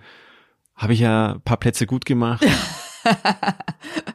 [0.77, 2.45] habe ich ja ein paar Plätze gut gemacht.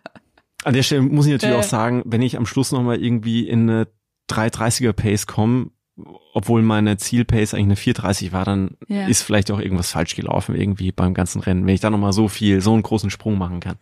[0.70, 1.59] An der Stelle muss ich natürlich Äh.
[1.59, 3.88] auch sagen, wenn ich am Schluss noch mal irgendwie in eine
[4.30, 5.72] 330er Pace komme,
[6.34, 9.07] obwohl meine Zielpace eigentlich eine 430 war, dann Ja.
[9.07, 12.13] ist vielleicht auch irgendwas falsch gelaufen irgendwie beim ganzen Rennen, wenn ich da noch mal
[12.13, 13.78] so viel, so einen großen Sprung machen kann.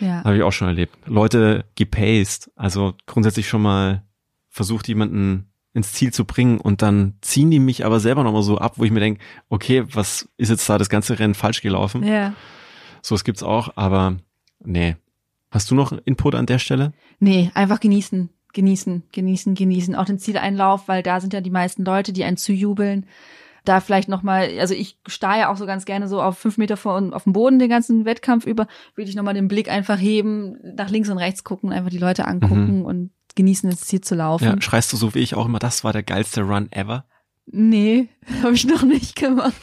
[0.00, 0.22] Ja.
[0.24, 0.94] Habe ich auch schon erlebt.
[1.06, 4.02] Leute gepaced, also grundsätzlich schon mal
[4.50, 8.58] versucht, jemanden ins Ziel zu bringen und dann ziehen die mich aber selber nochmal so
[8.58, 12.02] ab, wo ich mir denke, okay, was ist jetzt da das ganze Rennen falsch gelaufen?
[12.04, 12.34] Ja.
[13.02, 14.16] So, es gibt's auch, aber
[14.64, 14.96] nee.
[15.54, 16.92] Hast du noch Input an der Stelle?
[17.20, 19.94] Nee, einfach genießen, genießen, genießen, genießen.
[19.94, 23.06] Auch den Zieleinlauf, weil da sind ja die meisten Leute, die einen zujubeln.
[23.64, 26.76] Da vielleicht nochmal, also ich starre ja auch so ganz gerne so auf fünf Meter
[26.76, 30.56] vor auf dem Boden den ganzen Wettkampf über, würde ich nochmal den Blick einfach heben,
[30.74, 34.44] nach links und rechts gucken, einfach die Leute angucken und genießen, ins Ziel zu laufen.
[34.44, 37.06] Ja, schreist du so wie ich auch immer, das war der geilste Run ever?
[37.46, 38.08] Nee,
[38.42, 39.54] habe ich noch nicht gemacht.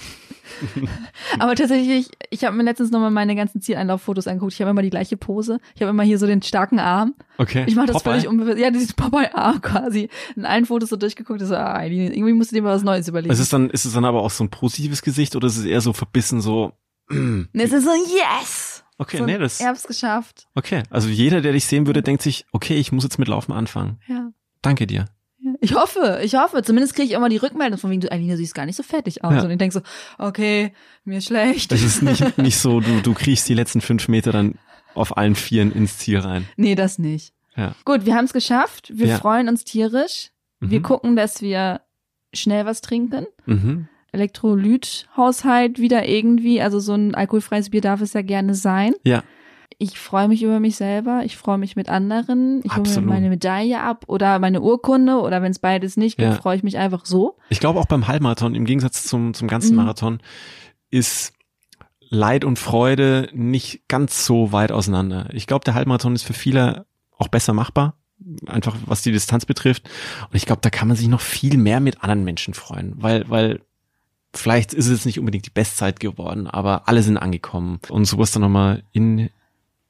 [1.40, 4.54] Aber tatsächlich, ich habe mir letztens nochmal meine ganzen Zieleinlauffotos angeguckt.
[4.54, 5.60] Ich habe immer die gleiche Pose.
[5.76, 7.16] Ich habe immer hier so den starken Arm.
[7.38, 7.64] Okay.
[7.68, 8.12] Ich mache das Popeye?
[8.12, 8.58] völlig unbewusst.
[8.58, 10.10] Ja, dieses Popeye-Arm quasi.
[10.36, 11.42] In allen Fotos so durchgeguckt.
[11.42, 13.34] So, ah, irgendwie musst du dir mal was Neues überlegen.
[13.34, 15.66] Ist es dann, ist es dann aber auch so ein positives Gesicht oder ist es
[15.66, 16.74] eher so verbissen so,
[17.10, 18.84] mm, es ist so, yes!
[18.98, 20.48] okay, so, nee, das, Ich hab's geschafft.
[20.56, 20.84] okay.
[20.90, 24.00] Also jeder, der dich sehen würde, denkt sich, okay, ich muss jetzt mit Laufen anfangen.
[24.08, 24.32] Ja.
[24.62, 25.06] Danke dir.
[25.64, 26.64] Ich hoffe, ich hoffe.
[26.64, 28.84] Zumindest kriege ich immer die Rückmeldung von wegen, du, Alina, du siehst gar nicht so
[28.84, 29.34] fertig aus.
[29.36, 29.44] Ja.
[29.44, 29.82] Und ich denk so,
[30.18, 30.74] okay,
[31.06, 31.72] mir ist schlecht.
[31.72, 34.56] Es ist nicht, nicht so, du, du kriechst die letzten fünf Meter dann
[34.96, 36.48] auf allen Vieren ins Ziel rein.
[36.58, 37.34] Nee, das nicht.
[37.56, 37.76] Ja.
[37.86, 38.92] Gut, wir haben es geschafft.
[38.94, 39.18] Wir Ja.
[39.20, 40.32] freuen uns tierisch.
[40.60, 40.84] Wir Mhm.
[40.84, 41.82] gucken, dass wir
[42.34, 43.28] schnell was trinken.
[43.46, 43.88] Mhm.
[44.14, 46.62] Elektrolythaushalt wieder irgendwie.
[46.62, 48.94] Also so ein alkoholfreies Bier darf es ja gerne sein.
[49.04, 49.24] Ja.
[49.78, 51.22] Ich freue mich über mich selber.
[51.26, 52.62] Ich freue mich mit anderen.
[52.64, 56.30] Ich hole mir meine Medaille ab oder meine Urkunde oder wenn es beides nicht gibt,
[56.30, 56.36] Ja.
[56.36, 57.38] freue ich mich einfach so.
[57.50, 59.78] Ich glaube auch beim Halbmarathon, im Gegensatz zum, zum ganzen Mhm.
[59.78, 60.20] Marathon,
[60.90, 61.34] ist
[62.10, 65.30] Leid und Freude nicht ganz so weit auseinander.
[65.34, 66.86] Ich glaube, der Halbmarathon ist für viele
[67.18, 67.96] auch besser machbar,
[68.48, 69.90] einfach was die Distanz betrifft.
[70.30, 73.30] Und ich glaube, da kann man sich noch viel mehr mit anderen Menschen freuen, weil,
[73.30, 73.62] weil
[74.34, 78.42] vielleicht ist es nicht unbedingt die Bestzeit geworden, aber alle sind angekommen und sowas dann
[78.42, 79.30] nochmal in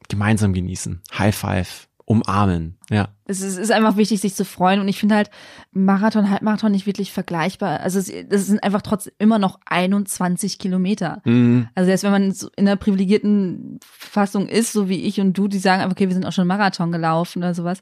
[0.09, 1.01] gemeinsam genießen.
[1.17, 3.09] High Five, umarmen, ja.
[3.25, 4.81] Es ist, ist einfach wichtig, sich zu freuen.
[4.81, 5.29] Und ich finde halt
[5.71, 7.79] Marathon, Halbmarathon nicht wirklich vergleichbar.
[7.79, 11.21] Also es, es sind einfach trotzdem immer noch 21 Kilometer.
[11.23, 11.69] Mhm.
[11.73, 12.23] Also selbst wenn man
[12.57, 16.13] in einer privilegierten Fassung ist, so wie ich und du, die sagen, einfach, okay, wir
[16.13, 17.79] sind auch schon Marathon gelaufen oder sowas,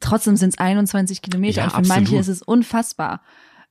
[0.00, 1.96] trotzdem sind es 21 Kilometer Ja, und für absolut.
[1.96, 3.22] manche ist es unfassbar,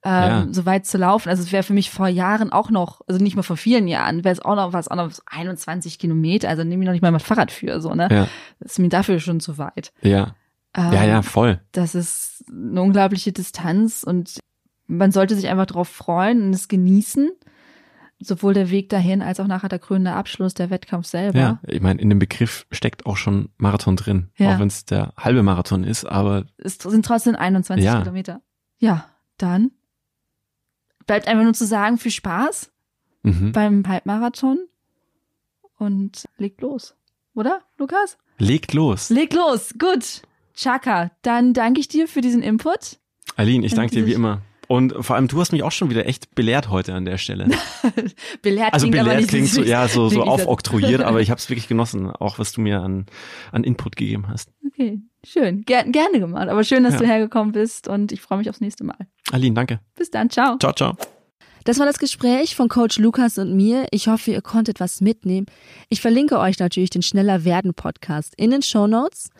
[0.03, 0.47] ähm, Ja.
[0.51, 1.29] so weit zu laufen.
[1.29, 4.23] Also es wäre für mich vor Jahren auch noch, also nicht mal vor vielen Jahren,
[4.23, 7.01] wäre es auch noch was, auch noch so 21 Kilometer, also nehme ich noch nicht
[7.01, 8.07] mal mein Fahrrad für, so, ne?
[8.11, 8.27] Ja,
[8.59, 9.91] Das ist mir dafür schon zu weit.
[10.01, 10.35] ja,
[10.75, 11.59] Ähm, ja, ja, voll.
[11.71, 14.39] das ist eine unglaubliche Distanz und
[14.85, 17.29] man sollte sich einfach darauf freuen und es genießen.
[18.19, 21.37] Sowohl der Weg dahin als auch nachher der krönende Abschluss, der Wettkampf selber.
[21.39, 24.55] Ja, ich meine, in dem Begriff steckt auch schon Marathon drin, Ja.
[24.55, 27.99] auch wenn es der halbe Marathon ist, aber Es sind trotzdem 21 Ja.
[27.99, 28.41] Kilometer.
[28.79, 29.05] Ja,
[29.37, 29.69] dann
[31.07, 32.71] bleibt einfach nur zu sagen, viel Spaß
[33.23, 33.51] mhm.
[33.51, 34.59] beim Halbmarathon
[35.77, 36.95] und legt los.
[37.33, 38.17] Oder, Lukas?
[38.37, 39.09] legt los.
[39.09, 40.21] Leg los, gut.
[40.53, 42.99] Chaka, dann danke ich dir für diesen Input.
[43.35, 44.41] Aline, ich danke dir wie immer.
[44.67, 47.47] Und vor allem, du hast mich auch schon wieder echt belehrt heute an der Stelle.
[48.41, 51.39] Belehrt Also klingt aber belehrt nicht klingt so, ja, so, so aufoktroyiert, aber ich habe
[51.39, 53.05] es wirklich genossen, auch was du mir an,
[53.51, 54.49] an Input gegeben hast.
[54.65, 55.63] Okay, schön.
[55.63, 56.49] Ger gerne gemacht.
[56.49, 56.99] Aber schön, dass Ja.
[56.99, 58.97] du hergekommen bist und ich freue mich aufs nächste Mal.
[59.31, 59.79] Aline, danke.
[59.95, 60.57] Bis dann, ciao.
[60.57, 60.97] Ciao, ciao.
[61.63, 63.87] Das war das Gespräch von Coach Lukas und mir.
[63.91, 65.47] Ich hoffe, ihr konntet was mitnehmen.
[65.89, 69.31] Ich verlinke euch natürlich den Schneller werden Podcast in den Show Notes.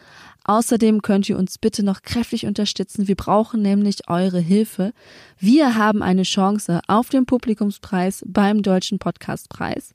[0.48, 3.10] Außerdem könnt ihr uns bitte noch kräftig unterstützen.
[3.10, 4.94] Wir brauchen nämlich eure Hilfe.
[5.38, 9.92] Wir haben eine Chance auf den Publikumspreis beim Deutschen Podcastpreis.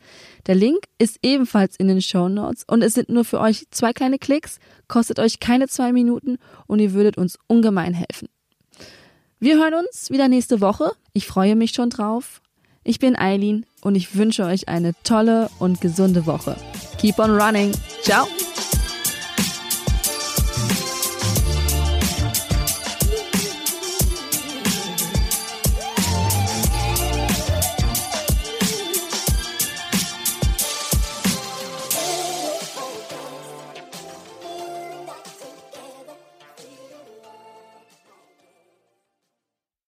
[0.46, 3.94] Der Link ist ebenfalls in den Show Notes und es sind nur für euch zwei
[3.94, 6.36] kleine Klicks, kostet euch keine zwei Minuten
[6.66, 8.28] und ihr würdet uns ungemein helfen.
[9.40, 10.92] Wir hören uns wieder nächste Woche.
[11.14, 12.42] Ich freue mich schon drauf.
[12.84, 16.56] Ich bin Eileen und ich wünsche euch eine tolle und gesunde Woche.
[16.98, 17.72] Keep on running.
[18.02, 18.26] Ciao.